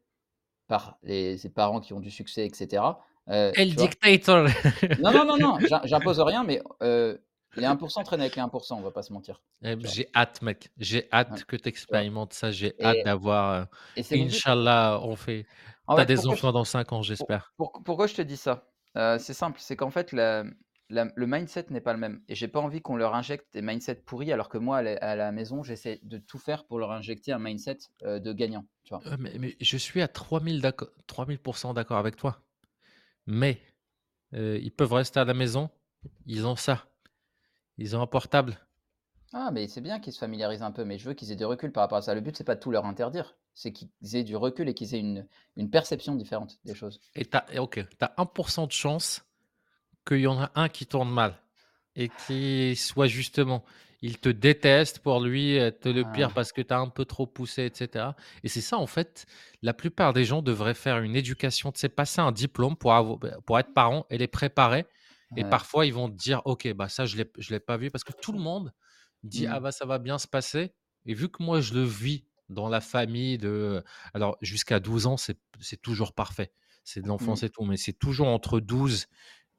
[0.69, 3.01] par les parents qui ont du succès et cetera,
[3.31, 4.49] heu, El dictator!
[4.99, 6.61] Non, non, non, non, j'im j'impose rien, mais
[7.57, 10.71] les 1 traînent avec les 1 on va pas se mentir, Eh, j'ai hâte mec,
[10.79, 13.69] j'ai Ouais, hâte que tu expérimentes ça, j'ai hâte d'avoir,
[14.17, 14.21] but.
[14.23, 15.47] inch'Allah, on fait
[15.95, 17.53] tu as fait, des je enfants dans 5 ans, j'espère.
[17.57, 18.71] pour pourquoi je te dis ça?
[18.97, 20.45] Heu, c'est simple, c'est qu'en fait la
[20.91, 23.63] la le mindset n'est pas le même et j'ai pas envie qu'on leur injecte des
[23.63, 26.79] mindsets pourris alors que moi à la à la maison, j'essaie de tout faire pour
[26.79, 29.07] leur injecter un mindset, heu, de gagnant, tu vois?
[29.07, 31.39] Heu, mais mais je suis à 3000 d'acco 3000
[31.75, 32.45] d'accord avec toi.
[33.27, 33.63] Mais,
[34.63, 35.71] ils peuvent rester à la maison,
[36.27, 36.90] ils ont ça,
[37.81, 38.59] ils ont un portable
[39.33, 41.45] Ah, mais c'est bien qu'ils se familiarisent un peu, mais je veux qu'ils aient du
[41.45, 42.15] recul par rapport à ça.
[42.15, 44.95] Le but, c'est pas de tout leur interdire, c'est qu'ils aient du recul et qu'ils
[44.95, 45.27] aient une
[45.57, 47.01] une perception différente des choses.
[47.15, 49.25] et tu as OK, tu as 1 de chance
[50.07, 51.35] qu'il y en a un qui tourne mal
[51.97, 53.65] et qui soit justement
[54.03, 57.05] il te déteste pour lui être le pire Ah, parce que tu as un peu
[57.05, 59.27] trop poussé et cetera et c'est ça en fait,
[59.63, 63.17] la plupart des gens devraient faire une éducation, tu sais, passer un diplôme pour avo
[63.19, 64.87] bah, pour être parent et les préparer
[65.37, 65.45] et ouais.
[65.45, 68.13] parfois ils vont te dire: «OK, bah, ça je je l'ai pas vu» parce que
[68.21, 68.73] tout le monde
[69.23, 69.61] dit: «Ah Mmh.
[69.61, 70.75] bah, ça va bien se passer»
[71.07, 73.83] et vu que moi je le vis dans la famille de
[74.15, 75.39] alors jusqu'à 12 ans, c'est
[75.83, 76.53] toujours parfait.
[76.85, 77.41] C'est de Mmh.
[77.41, 79.07] l'enfance et tout, mais c'est toujours entre 12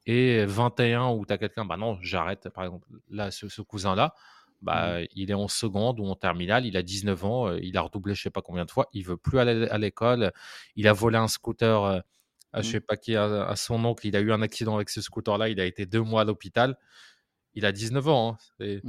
[0.06, 2.50] et 21 où tu as quelqu'un, bah non, j'arrête.
[2.50, 4.16] Par exemple, là, ce, ce cousin-là,
[4.72, 4.96] Mmh.
[4.96, 8.14] bah, il est en seconde ou en terminale, il a 19 ans, il a redoublé
[8.16, 10.32] je sais pas combien de fois, il veut plus aller à l'école,
[10.76, 12.04] il a volé un scooter
[12.56, 12.72] je Mmh.
[12.72, 15.50] sais pas qui, à, à son oncle, il a eu un accident avec ce scooter-là,
[15.50, 16.78] il a été deux mois à l'hôpital,
[17.56, 18.82] il a 19 ans, hein.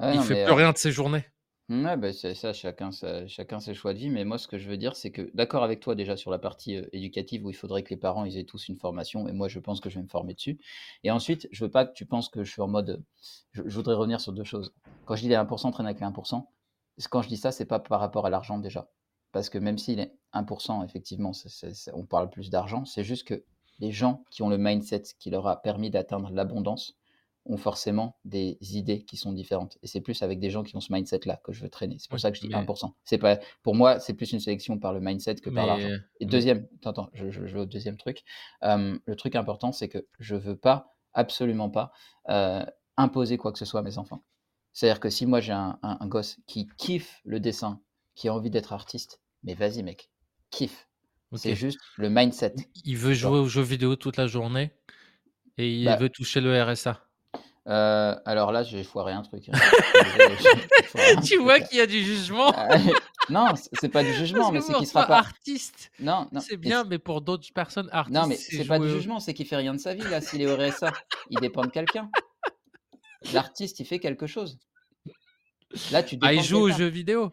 [0.00, 1.24] Ouais, il non, fait plus rien de ses journées.
[1.68, 2.90] mouais, bah, c'est ça, chacun
[3.26, 5.62] chacun ses choix de vie, mais moi, ce que je veux dire, c'est que d'accord
[5.64, 8.44] avec toi déjà sur la partie, éducative où il faudrait que les parents, ils aient
[8.44, 10.58] tous une formation et moi, je pense que je vais me former dessus
[11.04, 13.04] et ensuite, je veux pas que tu penses que je suis en mode,
[13.52, 14.74] je je voudrais revenir sur 2 choses.
[15.04, 16.12] Quand je dis les 1% traînent avec les 1
[16.98, 18.90] c'est quand je dis ça, c'est pas par rapport à l'argent déjà.
[19.32, 21.32] Parce que même s'il est 1% effectivement,
[21.92, 23.44] on parle plus d'argent, c'est juste que
[23.78, 26.96] les gens qui ont le mindset qui leur a permis d'atteindre l'abondance
[27.46, 30.80] ont forcément des idées qui sont différentes et c'est plus avec des gens qui ont
[30.80, 31.96] ce mindset-là que je veux traîner.
[31.98, 32.66] C'est pour Oui, ça que je dis 1 mais,
[33.04, 35.88] C'est pas pour moi, c'est plus une sélection par le mindset que par l'argent
[36.20, 38.24] et mais- deuxième, attends, attends, je je je vais au 2 truc,
[38.62, 41.92] le truc important, c'est que je veux pas, absolument pas,
[42.28, 42.64] heu,
[42.98, 44.22] imposer quoi que ce soit à mes enfants.
[44.74, 47.80] C'est-à-dire que si moi j'ai un un un gosse qui kiffe le dessin,
[48.18, 50.10] qui a envie d'être artiste, mais vas-y mec,
[50.50, 50.88] kiffe.
[51.36, 52.54] C'est juste le mindset,
[52.84, 54.72] Il veut jouer aux jeux vidéo toute la journée
[55.56, 57.00] et il Bah, veut toucher le RSA.
[57.68, 59.52] heu, alors là, j'ai foiré un truc, hein.
[60.88, 61.64] Foiré un tu truc vois là.
[61.64, 62.52] qu'il y a du jugement?
[62.56, 62.76] Ah,
[63.30, 66.82] non, c'est pas du jugement, mais c'est qu'il sera pas artiste, non, non, c'est bien,
[66.82, 69.74] mais pour d'autres personnes, non, artiste, mais c'est pas du jugement, c'est qu'il fait rien
[69.74, 70.92] de sa vie là, s'il est au RSA.
[71.30, 72.10] Il dépend de quelqu'un.
[73.32, 74.58] L'artiste, il fait quelque chose.
[75.92, 77.32] Là, tu ah, il joue aux jeux vidéo.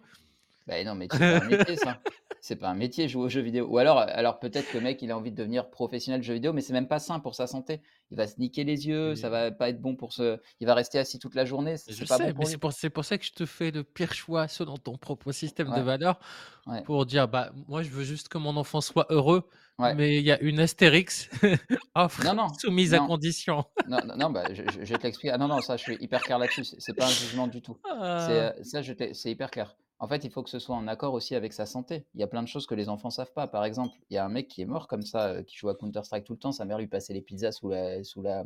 [0.68, 2.02] Beh, non, mais c'est pas un métier ça.
[2.40, 3.68] C'est pas un métier, jouer aux jeux vidéo.
[3.68, 6.34] Ou alors alors peut-être que le mec, il a envie de devenir professionnel de jeux
[6.36, 7.82] vidéo, mais c'est même pas sain pour sa santé.
[8.12, 10.68] Il va se niquer les yeux, ça Et va pas être bon pour se il
[10.68, 12.58] va rester assis toute la journée, c'est je c'est pas bon sais, mais pour c'est
[12.58, 12.58] lui.
[12.58, 15.72] pour c'est pour ça que je te fais le pire choix selon ton propre système
[15.72, 16.20] de Ouais, valeurs,
[16.68, 19.50] ouais, pour dire: «Bah, moi, je veux juste que mon enfant soit heureux,
[19.80, 19.96] ouais.
[19.96, 21.30] mais il y a une astérix,
[21.96, 23.66] offre Non, non, soumise à non, condition».
[23.86, 25.34] non, non, non, bah, je je je vais te l'expliquer.
[25.34, 26.66] Ah non, non, ça, je suis hyper clair là-dessus.
[26.66, 27.80] C'est c'est pas un jugement du tout.
[28.16, 29.78] C'est, Ah, heu, ça, je c'est hyper clair.
[30.00, 32.06] En fait, il faut que ce soit en accord aussi avec sa santé.
[32.14, 33.48] Il y a plein de choses que les enfants savent pas.
[33.48, 35.70] Par exemple, il y a un mec qui est mort comme ça, heu, qui joue
[35.70, 36.52] à Counter Strike tout le temps.
[36.52, 38.44] Sa mère lui passait les pizzas sous la sous la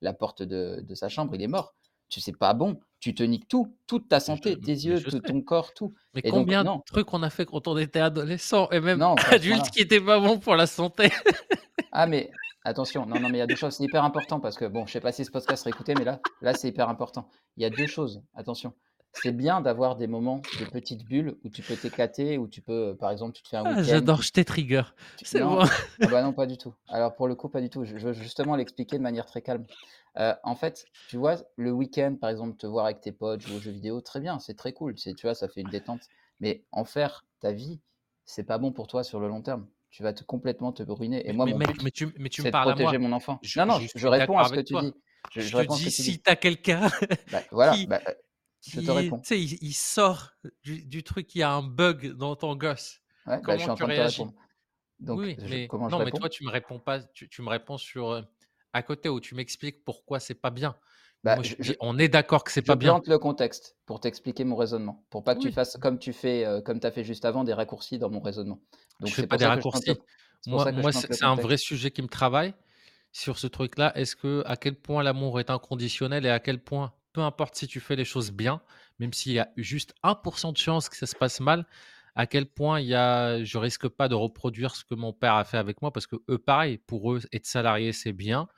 [0.00, 1.74] la porte de de sa chambre, il est mort.
[2.08, 2.78] Tu c'est pas bon.
[3.00, 5.20] Tu te niques tout, toute ta santé, tes yeux, tout sais.
[5.20, 8.00] ton corps, tout Mais et donc combien de trucs on a fait quand on était
[8.00, 11.10] adolescent et même non, adulte qui étaient pas bons pour la santé.
[11.90, 12.30] Ah mais
[12.64, 14.86] attention, non, non, mais il y a 2 choses, c'est hyper important parce que bon,
[14.86, 17.28] je sais pas si ce podcast sera écouté, mais là là, c'est hyper important.
[17.56, 18.72] Il y a 2 choses, attention.
[19.12, 22.96] C'est bien d'avoir des moments de petites bulles où tu peux t'éclater, où tu peux,
[22.98, 24.82] par exemple, tu te fais un Ah, week-end, j'adore, je t'ai trigger.
[25.16, 25.58] tu C'est bon.
[26.02, 26.74] ah bah, non, pas du tout.
[26.88, 27.84] Alors pour le coup, pas du tout.
[27.84, 29.66] Je veux justement l'expliquer de manière très calme.
[30.18, 33.56] Heu, en fait, tu vois, le week-end, par exemple, te voir avec tes potes, jouer
[33.56, 36.10] aux jeux vidéo, très bien, c'est très cool, tu vois, ça fait une détente.
[36.40, 37.80] Mais en faire ta vie,
[38.24, 39.68] c'est pas bon pour toi sur le long terme.
[39.90, 42.08] Tu vas te complètement te ruiner et Mais moi, mais mon mec, but, mais tu
[42.18, 42.98] mais tu me c'est de parles à protéger moi.
[42.98, 43.40] mon enfant.
[43.42, 44.90] Je Non, non, je réponds à ce que tu toi.
[44.90, 44.94] dis.
[45.28, 46.18] Je Je te réponds dis, que tu dis.
[46.18, 46.90] si tu as quelqu'un
[47.26, 48.02] Bah, voilà, qui bah,
[48.66, 49.26] je te qui, tu réponds.
[49.28, 50.32] sais, il il sort
[50.62, 53.64] du du truc, il y a un bug dans ton gosse, Ouais, bah, je comment
[53.64, 54.28] suis en tu de te réagis?
[54.28, 54.34] répondre.
[55.08, 57.28] Oui, Donc oui, je mais comment je non, mais toi, tu me réponds pas, tu
[57.28, 58.24] tu me réponds sur, heu,
[58.74, 60.76] à côté où tu m'expliques pourquoi c'est pas bien.
[61.24, 62.96] Bah, moi, je je je «On est d'accord que c'est je pas bien».
[62.96, 66.46] plante le contexte pour t'expliquer mon raisonnement, pour pas que tu fasses comme tu fais,
[66.46, 68.60] heu, comme as fait juste avant, des raccourcis dans mon raisonnement.
[69.04, 70.02] je Donc fais c'est pas des je raccourcis.
[70.46, 72.54] Moi je moi, c'est un vrai sujet qui me travaille
[73.12, 73.96] sur ce truc-là.
[73.96, 77.66] Est-ce que à quel point l'amour est inconditionnel et à quel point, peu importe si
[77.66, 78.60] tu fais les choses bien,
[78.98, 81.66] même s'il y a juste 1% de chance que ça se passe mal,
[82.14, 85.44] à quel point il y je risque pas de reproduire ce que mon père a
[85.44, 88.48] fait avec moi parce que eux, pareil, pour eux, être salarié, c'est bien.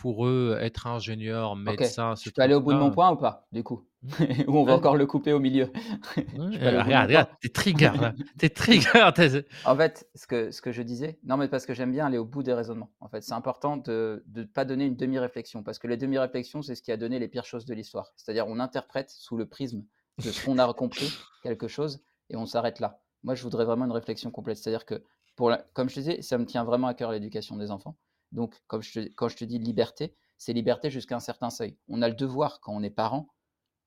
[0.00, 3.12] Pour eux, être ingénieur, médecin, ce je peux aller au bout de mon truc-là, point
[3.12, 3.84] ou pas, du coup?
[4.02, 4.08] mmh,
[4.48, 5.70] Ou on va encore le couper au milieu?
[6.16, 6.24] Ouais,
[6.82, 7.36] regarde, regarde, point?
[7.40, 9.10] tu es trigger là, tu es trigger,
[9.66, 12.16] En fait, ce que ce que je disais non, mais parce que j'aime bien aller
[12.16, 12.90] au bout des raisonnements.
[13.00, 16.74] En fait, c'est important de de pas donner une demi-réflexion parce que les demi-réflexions, c'est
[16.74, 18.12] ce qui a donné les pires choses de l'histoire.
[18.16, 19.84] C'est-à-dire, on interprète sous le prisme
[20.24, 23.00] de ce qu'on a compris quelque chose et on s'arrête là.
[23.22, 24.56] Moi, je voudrais vraiment une réflexion complète.
[24.56, 25.04] C'est-à-dire que
[25.36, 27.96] pour la comme je disais, ça me tient vraiment à cœur l'éducation des enfants.
[28.32, 31.76] Donc, quand je te dis liberté, c'est liberté jusqu'à un certain seuil.
[31.88, 33.28] On a le devoir, quand on est parent,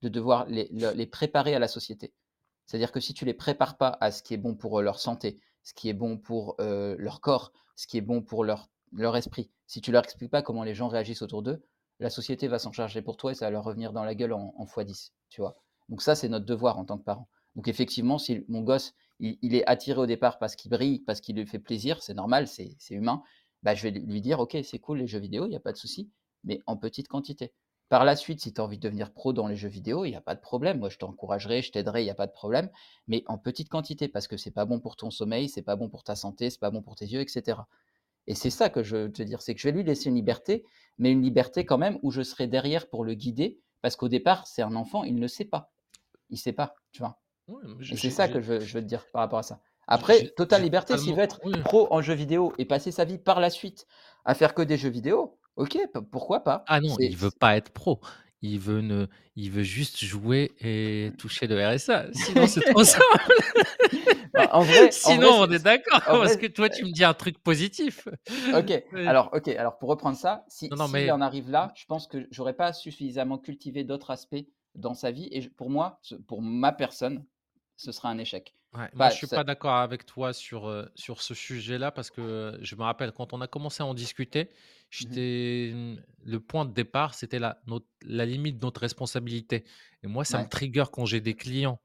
[0.01, 2.13] de devoir les le les préparer à la société.
[2.65, 4.99] C'est-à-dire que si tu les prépares pas à ce qui est bon pour, heu, leur
[4.99, 8.69] santé, ce qui est bon pour, heu, leur corps, ce qui est bon pour leur
[9.17, 11.63] esprit, si tu leur expliques pas comment les gens réagissent autour d'eux,
[11.99, 14.33] la société va s'en charger pour toi et ça va leur revenir dans la gueule
[14.33, 15.55] en en fois 10, tu vois?
[15.89, 17.29] Donc ça, c'est notre devoir en tant que parents.
[17.55, 21.21] Donc effectivement, si mon gosse, il il est attiré au départ parce qu'il brille, parce
[21.21, 23.23] qu'il lui fait plaisir, c'est normal, c'est humain,
[23.63, 25.71] bah, je vais lui dire: «OK, c'est cool les jeux vidéo, il y a pas
[25.73, 26.11] de souci,
[26.43, 27.53] mais en petite quantité».
[27.89, 30.11] Par la suite, si tu as envie de devenir pro dans les jeux vidéo, il
[30.11, 30.79] y a pas de problème.
[30.79, 32.69] Moi, je t'encouragerai, je t'aiderai, il y a pas de problème,
[33.07, 35.89] mais en petite quantité parce que c'est pas bon pour ton sommeil, c'est pas bon
[35.89, 37.67] pour ta santé, c'est pas bon pour tes yeux et cetera
[38.27, 40.15] et c'est ça que je veux te dire, c'est que je vais lui laisser une
[40.15, 40.65] liberté,
[40.97, 44.47] mais une liberté quand même où je serai derrière pour le guider parce qu'au départ,
[44.47, 45.73] c'est un enfant, il ne sait pas.
[46.29, 47.21] Il sait pas, tu vois?
[47.47, 49.61] ouais, Et c'est ça que je je veux te dire par rapport à ça.
[49.87, 51.53] Après, totale liberté, s'il veut être oui.
[51.63, 53.85] pro en jeux vidéo et passer sa vie par la suite
[54.25, 55.77] à faire que des jeux vidéo, OK,
[56.11, 56.63] pourquoi pas?
[56.67, 57.99] Ah non, il veut pas être pro.
[58.41, 59.07] Il veut ne
[59.37, 62.07] il veut juste jouer et toucher le RSA.
[62.13, 63.03] Sinon, c'est trop simple.
[64.33, 66.91] Bah, en vrai en Sinon, vrai, on est d'accord parce vrai, que toi, tu me
[66.91, 68.07] dis un truc positif.
[68.53, 68.83] OK.
[68.91, 69.07] Oui.
[69.07, 71.85] Alors OK, alors pour reprendre ça, si Non, non, s'il mais en arrive là, je
[71.85, 76.41] pense que j'aurais pas suffisamment cultivé d'autres aspects dans sa vie et pour moi, pour
[76.41, 77.25] ma personne,
[77.77, 78.55] ce sera un échec.
[78.75, 82.09] Ouais, moi, je Pas suis pas d'accord avec toi sur, heu, sur ce sujet-là parce
[82.09, 84.49] que, heu, je me rappelle quand on a commencé à en discuter,
[84.99, 85.19] mmh mh.
[85.19, 89.63] j'étais, mmh, le point de départ, c'était la notre la limite de notre responsabilité
[90.01, 91.81] et moi, ça me Ouais, trigger quand j'ai des clients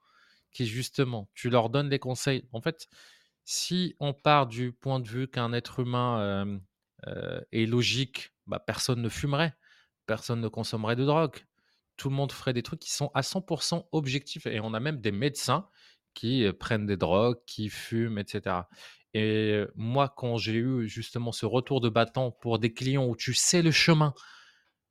[0.52, 2.48] qui justement, tu leur donnes des conseils.
[2.52, 2.88] En fait,
[3.44, 6.60] si on part du point de vue qu'un être humain,
[7.06, 9.54] heu, est logique, bah, personne ne fumerait,
[10.06, 11.36] personne ne consommerait de drogue.
[11.96, 13.44] Tout le monde ferait des trucs qui sont à 100
[13.92, 15.68] objectifs et on a même des médecins
[16.18, 18.68] qui, prennent des drogues, qui fument et cetera
[19.14, 23.34] et moi, quand j'ai eu justement ce retour de bâton pour des clients où tu
[23.34, 24.14] sais le chemin,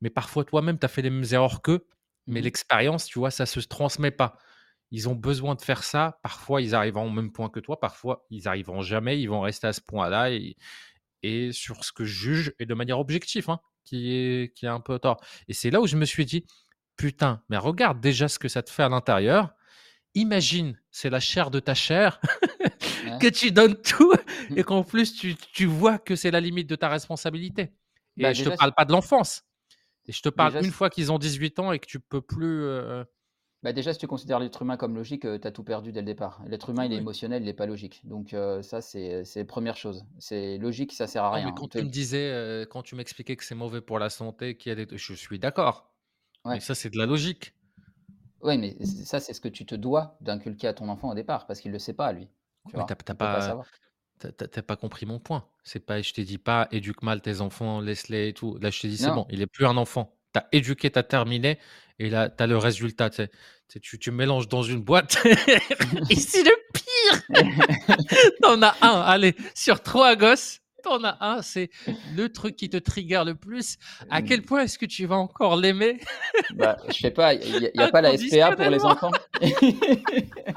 [0.00, 1.86] mais parfois toi-même tu as fait les mêmes erreurs qu'eux,
[2.26, 2.44] mais mmh mh.
[2.44, 4.36] l'expérience, tu vois, ça se transmet pas.
[4.90, 6.18] Ils ont besoin de faire ça.
[6.22, 7.78] Parfois, ils arriveront au même point que toi.
[7.80, 9.20] Parfois, ils arriveront jamais.
[9.20, 10.56] Ils vont rester à ce point-là et,
[11.22, 14.68] et sur ce que je juge et de manière objective, hein, qui est, qui est
[14.70, 15.20] un peu tort.
[15.48, 16.46] Et c'est là où je me suis dit,
[16.96, 19.54] putain, mais regarde déjà ce que ça te fait à l'intérieur.
[20.14, 22.20] Imagine, c'est la chair de ta chair,
[23.02, 23.20] Ouais.
[23.20, 24.12] que tu donnes tout
[24.48, 24.56] Mmh.
[24.56, 27.74] et qu'en plus, tu, tu vois que c'est la limite de ta responsabilité.
[28.16, 29.44] Bah, je te déjà si parle pas de l'enfance.
[30.06, 32.22] Et je te parle déjà une fois qu'ils ont 18 ans et que tu peux
[32.22, 32.62] plus.
[32.64, 33.04] euh,
[33.62, 36.00] bah, déjà si tu considères l'être humain comme logique, heu, tu as tout perdu dès
[36.00, 36.42] le départ.
[36.46, 38.00] L'être humain, il est émotionnel, il est pas logique.
[38.06, 40.06] Donc heu, ça c'est c'est 1 chose.
[40.18, 41.52] C'est logique, ça sert à Non, mais rien.
[41.52, 44.70] quand Te tu me disais, quand tu m'expliquais que c'est mauvais pour la santé, qu'il
[44.70, 45.94] y a des je suis d'accord,
[46.52, 47.54] mais ça, c'est de la logique.
[48.42, 51.14] Ouais, mais c ça, c'est ce que tu te dois d'inculquer à ton enfant au
[51.14, 52.28] départ parce qu'il le sait pas lui,
[52.68, 52.86] tu Mais vois?
[52.86, 53.68] tu as Il peut pas pas savoir.
[54.80, 55.48] compris mon point.
[55.64, 58.58] C'est pas je t'ai dit pas: «Éduque mal tes enfants, laisse-les et tout».
[58.60, 60.18] Là, je t'ai dit: «C'est Non, bon, il est plus un enfant.
[60.34, 61.58] Tu as éduqué, tu as terminé
[61.98, 63.28] et là, tu as le résultat», tu sais.
[63.28, 65.18] Tu sais, tu tu mélanges dans une boîte
[66.10, 67.22] et c'est le pire!
[68.42, 71.70] Tu en as 1, allez, sur 3 gosses, t'en as un, c'est
[72.02, 73.76] le truc qui te trigger le plus.
[74.08, 74.44] À quel Mmh.
[74.44, 76.00] point est-ce que tu vas encore l'aimer?
[76.50, 79.20] Bah, je sais pas, il y a pas la SPA pour les enfants?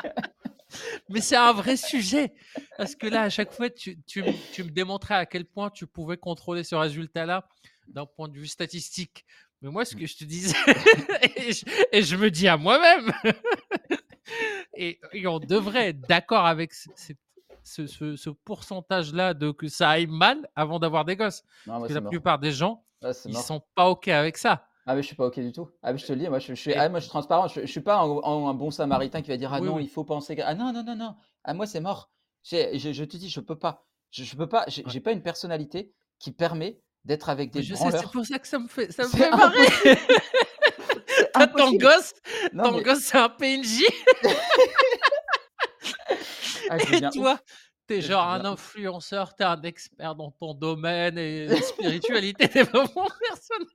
[1.10, 2.34] Mais c'est un vrai sujet,
[2.78, 5.70] parce que là, à chaque fois, tu tu me tu me démontrais à quel point
[5.70, 7.48] tu pouvais contrôler ce résultat-là,
[7.88, 9.26] d'un point de vue statistique.
[9.62, 10.56] Mais moi, ce que je te disais
[11.36, 13.12] et je et je me dis à moi-même
[14.76, 17.18] et et on devrait être d'accord avec cette
[17.64, 21.44] ce ce ce pourcentage-là de que ça aille mal avant d'avoir des gosses.
[21.68, 22.10] Non, Parce moi, que la mort.
[22.10, 22.84] plupart des gens,
[23.26, 23.44] ils mort.
[23.44, 24.66] sont pas OK avec ça.
[24.88, 25.70] Ah mais je suis pas OK du tout.
[25.84, 27.48] Ah mais je te le dis, moi je je suis ah moi je suis transparent,
[27.48, 29.76] je je suis pas un un un bon samaritain qui va dire: «Ah Oui, non,
[29.76, 29.84] oui.
[29.84, 32.10] il faut penser que» ah non, non, non, non, ah moi c'est mort.
[32.44, 33.86] Je je te dis, je peux pas.
[34.10, 35.00] Je peux pas, j'ai Ouais.
[35.00, 38.68] pas une personnalité qui permet d'être avec des sais, c'est pour ça que ça me
[38.68, 39.58] fait ça me fait marrer.
[41.58, 42.14] ton gosse
[42.54, 43.84] Non ton mais gosse, c'est un PNJ
[46.74, 47.44] Ah et toi, ouf.
[47.88, 52.48] tu es Je genre un influenceur, tu es un expert dans ton domaine et spiritualité,
[52.48, 53.68] développement personnel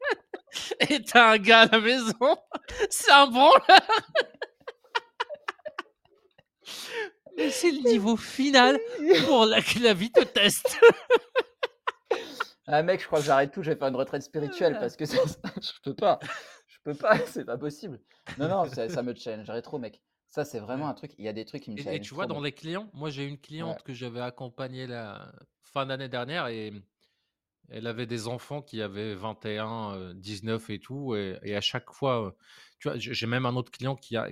[0.88, 2.36] et tu as un gars à la maison,
[2.90, 3.61] c'est un branleur.
[7.36, 8.78] Mais c'est le niveau final
[9.26, 10.80] pour la la vie te teste.
[12.66, 14.80] Ah mec, je crois que j'arrête tout, je vais faire une retraite spirituelle Ah.
[14.80, 16.18] parce que ça ça je peux pas.
[16.66, 18.01] Je peux pas, c'est pas possible.
[18.38, 20.01] Non, non, ça ça me challengerait trop mec.
[20.37, 20.91] Ça, c'est vraiment Ouais.
[20.91, 22.53] un truc il y a des trucs qui me Et et tu vois, dans les
[22.53, 23.84] clients, moi, j'ai une cliente Ouais.
[23.84, 25.32] que j'avais accompagnée la
[25.62, 26.72] fin d'année dernière et
[27.70, 31.93] elle avait des enfants qui avaient 21, heu, 19 et tout et et à chaque
[31.93, 32.37] fois,
[32.80, 34.30] tu vois, j'ai même un autre client qui a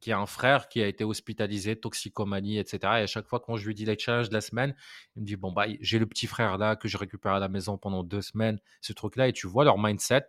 [0.00, 3.40] qui a un frère qui a été hospitalisé, toxicomanie et cetera et à chaque fois
[3.40, 4.74] quand je lui dis les challenges de la semaine,
[5.16, 7.48] il me dit: «Bon, bah, j'ai le petit frère là que je récupère à la
[7.48, 10.28] maison pendant 2 semaines», ce truc-là et tu vois leur mindset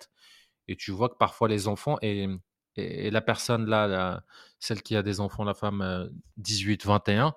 [0.67, 2.27] et tu vois que parfois les enfants et
[2.75, 4.23] et et la personne là, la
[4.59, 7.35] celle qui a des enfants, la femme, heu, 18-21,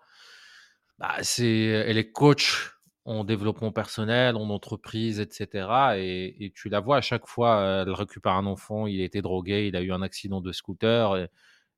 [0.99, 2.73] bah, c'est elle est coach
[3.05, 7.83] en développement personnel, en entreprise et cetera et et tu la vois à chaque fois,
[7.87, 11.17] elle récupère un enfant, il a été drogué, il a eu un accident de scooter
[11.19, 11.29] et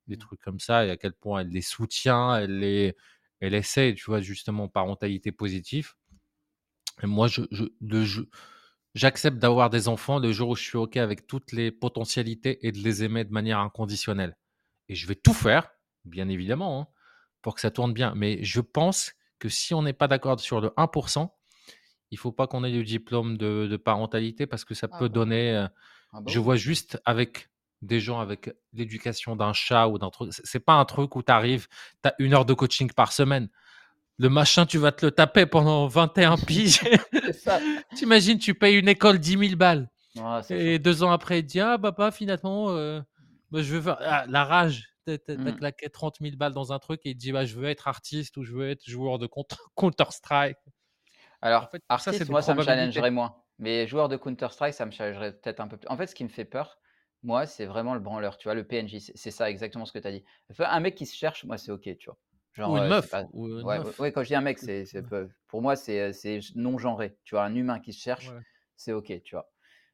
[0.07, 0.19] des Mmh.
[0.19, 2.95] trucs comme ça et à quel point elle les soutient, elle les
[3.41, 5.93] elle essaie, tu vois, justement parentalité positive
[7.03, 8.21] et moi je je le je
[8.95, 12.71] j'accepte d'avoir des enfants le jour où je suis OK avec toutes les potentialités et
[12.73, 14.37] de les aimer de manière inconditionnelle
[14.89, 15.69] et je vais tout faire,
[16.05, 16.87] bien évidemment, hein,
[17.43, 18.13] pour que ça tourne bien.
[18.15, 21.35] Mais je pense que si on n'est pas d'accord sur le 1%
[22.11, 25.09] il faut pas qu'on ait le diplôme de de parentalité parce que ça Ah peut
[25.09, 25.67] bah donner, heu
[26.13, 27.49] Ah bah je vois juste avec
[27.83, 31.31] des gens avec l'éducation d'un chat ou d'un truc, c'est pas un truc où tu
[31.33, 31.67] arrives,
[32.03, 33.49] tu as 1 heure de coaching par semaine.
[34.17, 36.81] Le machin, tu vas te le taper pendant 21 piges.
[37.33, 37.61] Ça.
[38.39, 41.77] Tu payes une école 10 000 balles Ah, et 2 ans après, il dit: «Ah
[41.79, 43.03] papa finalement, heu,
[43.51, 45.53] bah, je veux faire» ah la rage, tu as tu as tu as Mmh.
[45.53, 47.87] claqué 30 000 balles dans un truc et il te dit: «Bah, je veux être
[47.89, 50.57] artiste ou je veux être joueur de Counter Counter Strike».
[50.67, 50.71] En
[51.41, 54.47] Alors, fait, tout ça, c'est artiste, moi, ça me challengerait moins, mais joueur de Counter
[54.51, 55.87] Strike, ça me challengerait peut-être un peu plus.
[55.89, 56.79] En fait, ce qui me fait peur,
[57.23, 58.55] moi, c'est vraiment le branleur, tu vois?
[58.55, 60.23] Le PNJ, c'est ça exactement ce que tu as dit.
[60.59, 62.17] Un mec qui se cherche, moi, c'est OK, tu vois?
[62.57, 63.99] Ou Genre, une heu, c'est meuf, pas ou une ouais, ouais, meuf.
[63.99, 64.85] ouais, quand je dis un mec, c'est
[65.47, 66.11] pour moi, c'est,
[66.55, 67.43] non genré, tu vois?
[67.43, 68.41] Un humain qui se cherche, Ouais.
[68.75, 69.49] c'est OK, tu vois?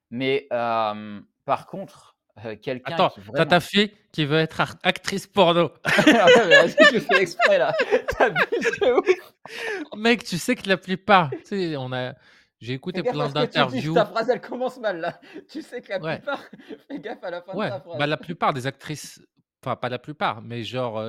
[0.09, 2.16] Mais, par contre,
[2.62, 5.72] quelqu'un Attends, qui tu as ta fille qui veut être actrice porno.
[5.86, 7.74] tu fais exprès là.
[9.95, 12.14] Mec, tu sais que la plupart, tu sais, on a
[12.59, 15.20] j'ai écouté plein dis, ta d'interviews phrase, elle commence mal là.
[15.49, 16.43] Tu sais que la ouais, plupart
[16.88, 18.09] fais gaffe à la fin de ouais, ta bah, phrase.
[18.09, 19.20] la plupart des actrices
[19.64, 20.99] enfin, pas la plupart, mais genre,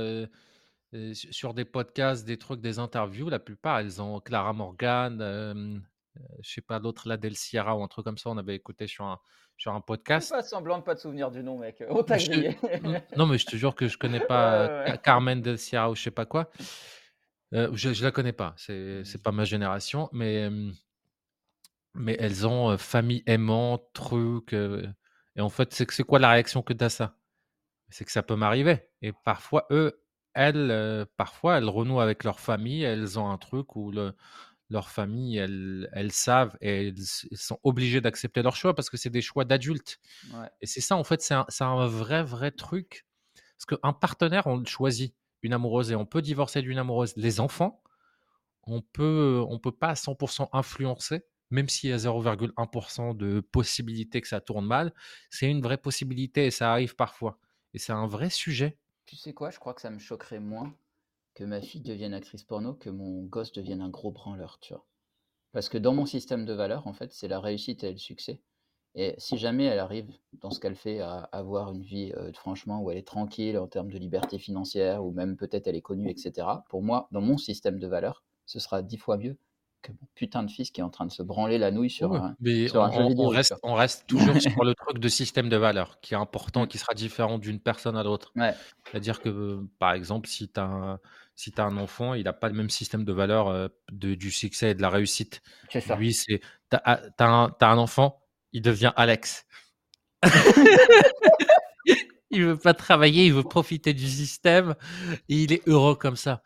[1.14, 5.84] su sur des podcasts, des trucs, des interviews, la plupart, elles ont Clara Morgan, hem,
[6.18, 8.56] heu, je sais pas l'autre là, Del Sierra ou un truc comme ça, on avait
[8.56, 9.18] écouté sur un
[9.58, 9.80] sur un
[10.14, 10.26] Fais podcast.
[10.26, 12.56] pas semblant de pas te souvenir du nom, mec, on Mais t'a je te grillé.
[12.84, 14.98] n non, mais je te jure que je connais pas, heu, ouais, Ca ouais.
[14.98, 16.50] Carmen Del Sierra ou je sais pas quoi.
[17.52, 19.22] Je je la connais pas, c'est c'est Mmh.
[19.22, 20.48] pas ma génération, mais
[21.94, 26.62] Mais elles ont, famille aimante, truc, et en fait, c'est que c'est quoi la réaction
[26.62, 27.18] que tu as ça?
[27.90, 30.01] C'est que ça peut m'arriver et parfois eux,
[30.34, 34.14] elles, heu, parfois elles renouent avec leur famille, elles ont un truc où le
[34.70, 38.90] leur famille, elles elles savent et elles s elles sont obligées d'accepter leur choix parce
[38.90, 40.50] que c'est des choix d'adultes Ouais.
[40.62, 43.06] et c'est ça en fait, c'est un c'est un vrai, vrai truc
[43.58, 47.14] parce qu'un partenaire, on le choisit, une amoureuse et on peut divorcer d'une amoureuse.
[47.16, 47.82] Les enfants,
[48.64, 54.20] on peut, on peut pas à 100% influencer, même s'il y a 0,1% de possibilité
[54.20, 54.94] que ça tourne mal,
[55.30, 57.38] c'est une vraie possibilité et ça arrive parfois
[57.74, 58.78] et c'est un vrai sujet.
[59.06, 59.50] Tu sais quoi?
[59.50, 60.74] Je crois que ça me choquerait moins
[61.34, 64.86] que ma fille devienne actrice porno, que mon gosse devienne un gros branleur, tu vois?
[65.52, 68.42] Parce que dans mon système de valeurs, en fait, c'est la réussite et le succès
[68.96, 72.80] et si jamais elle arrive dans ce qu'elle fait à avoir une vie, heu, franchement
[72.82, 76.10] où elle est tranquille en termes de liberté financière ou même peut-être elle est connue
[76.10, 79.38] et cetera, pour moi, dans mon système de valeurs, ce sera 10 fois mieux
[79.82, 82.10] que mon putain de fils qui est en train de se branler la nouille sur
[82.10, 83.70] Ouais, un mais sur un jeu on reste vois?
[83.72, 86.94] on reste toujours sur le truc de système de valeurs qui est important, qui sera
[86.94, 88.32] différent d'une personne à l'autre.
[88.36, 88.54] Ouais.
[88.90, 91.00] C'est-à-dire que, par exemple, si tu as un
[91.34, 94.30] si as un enfant, il a pas le même système de valeurs, heu, de du
[94.30, 95.40] succès et de la réussite.
[95.70, 95.96] C'est ça.
[95.96, 98.22] Lui, c'est tu as as un enfant,
[98.52, 99.46] il devient Alex.
[102.30, 104.74] Il veut pas travailler, il veut profiter du système
[105.28, 106.42] et il est heureux comme ça.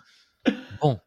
[0.80, 0.98] Bon,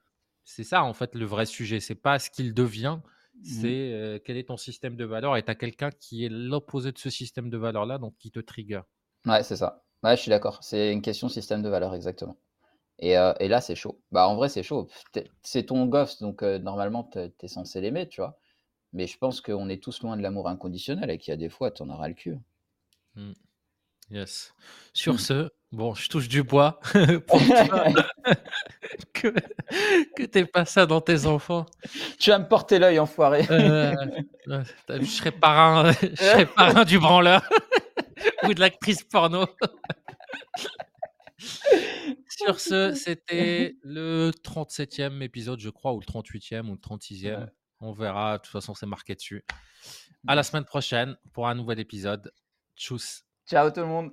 [0.59, 2.99] c'est ça en fait le vrai sujet, c'est pas ce qu'il devient,
[3.39, 3.45] Mmh.
[3.45, 6.97] c'est, quel est ton système de valeurs et tu as quelqu'un qui est l'opposé de
[6.97, 8.81] ce système de valeurs-là, donc qui te trigger.
[9.25, 9.83] Ouais, c'est ça.
[10.03, 10.59] Ouais, je suis d'accord.
[10.61, 12.37] C'est une question système de valeurs, exactement.
[12.97, 14.01] Et là, c'est chaud.
[14.11, 14.89] Bah, en vrai, c'est chaud.
[15.41, 18.37] C'est ton gosse, donc normalement, tu es tu es censé l'aimer, tu vois?
[18.91, 21.49] Mais je pense qu'on est tous loin de l'amour inconditionnel et qu'il y a des
[21.49, 22.37] fois, tu en auras le cul.
[23.15, 23.31] Mmh.
[24.11, 24.53] Yes.
[24.93, 25.19] Sur Mmh.
[25.19, 26.79] ce, bon, je touche du bois
[27.27, 27.93] pour toi
[29.13, 29.33] que
[30.15, 31.65] que pas ça dans tes enfants.
[32.19, 33.43] Tu vas me porter l'œil, enfoiré.
[33.43, 37.47] Je serai parrain, je serai parrain du branleur
[38.43, 39.45] ou de l'actrice porno.
[42.27, 47.37] Sur ce, c'était le 37e épisode, je crois, ou le 38e ou le 36e.
[47.39, 47.45] Ouais.
[47.81, 49.45] On verra, de toute façon, c'est marqué dessus.
[50.27, 52.31] À la semaine prochaine pour un nouvel épisode.
[52.75, 53.23] Tchuss.
[53.49, 54.11] Ciao tout le monde.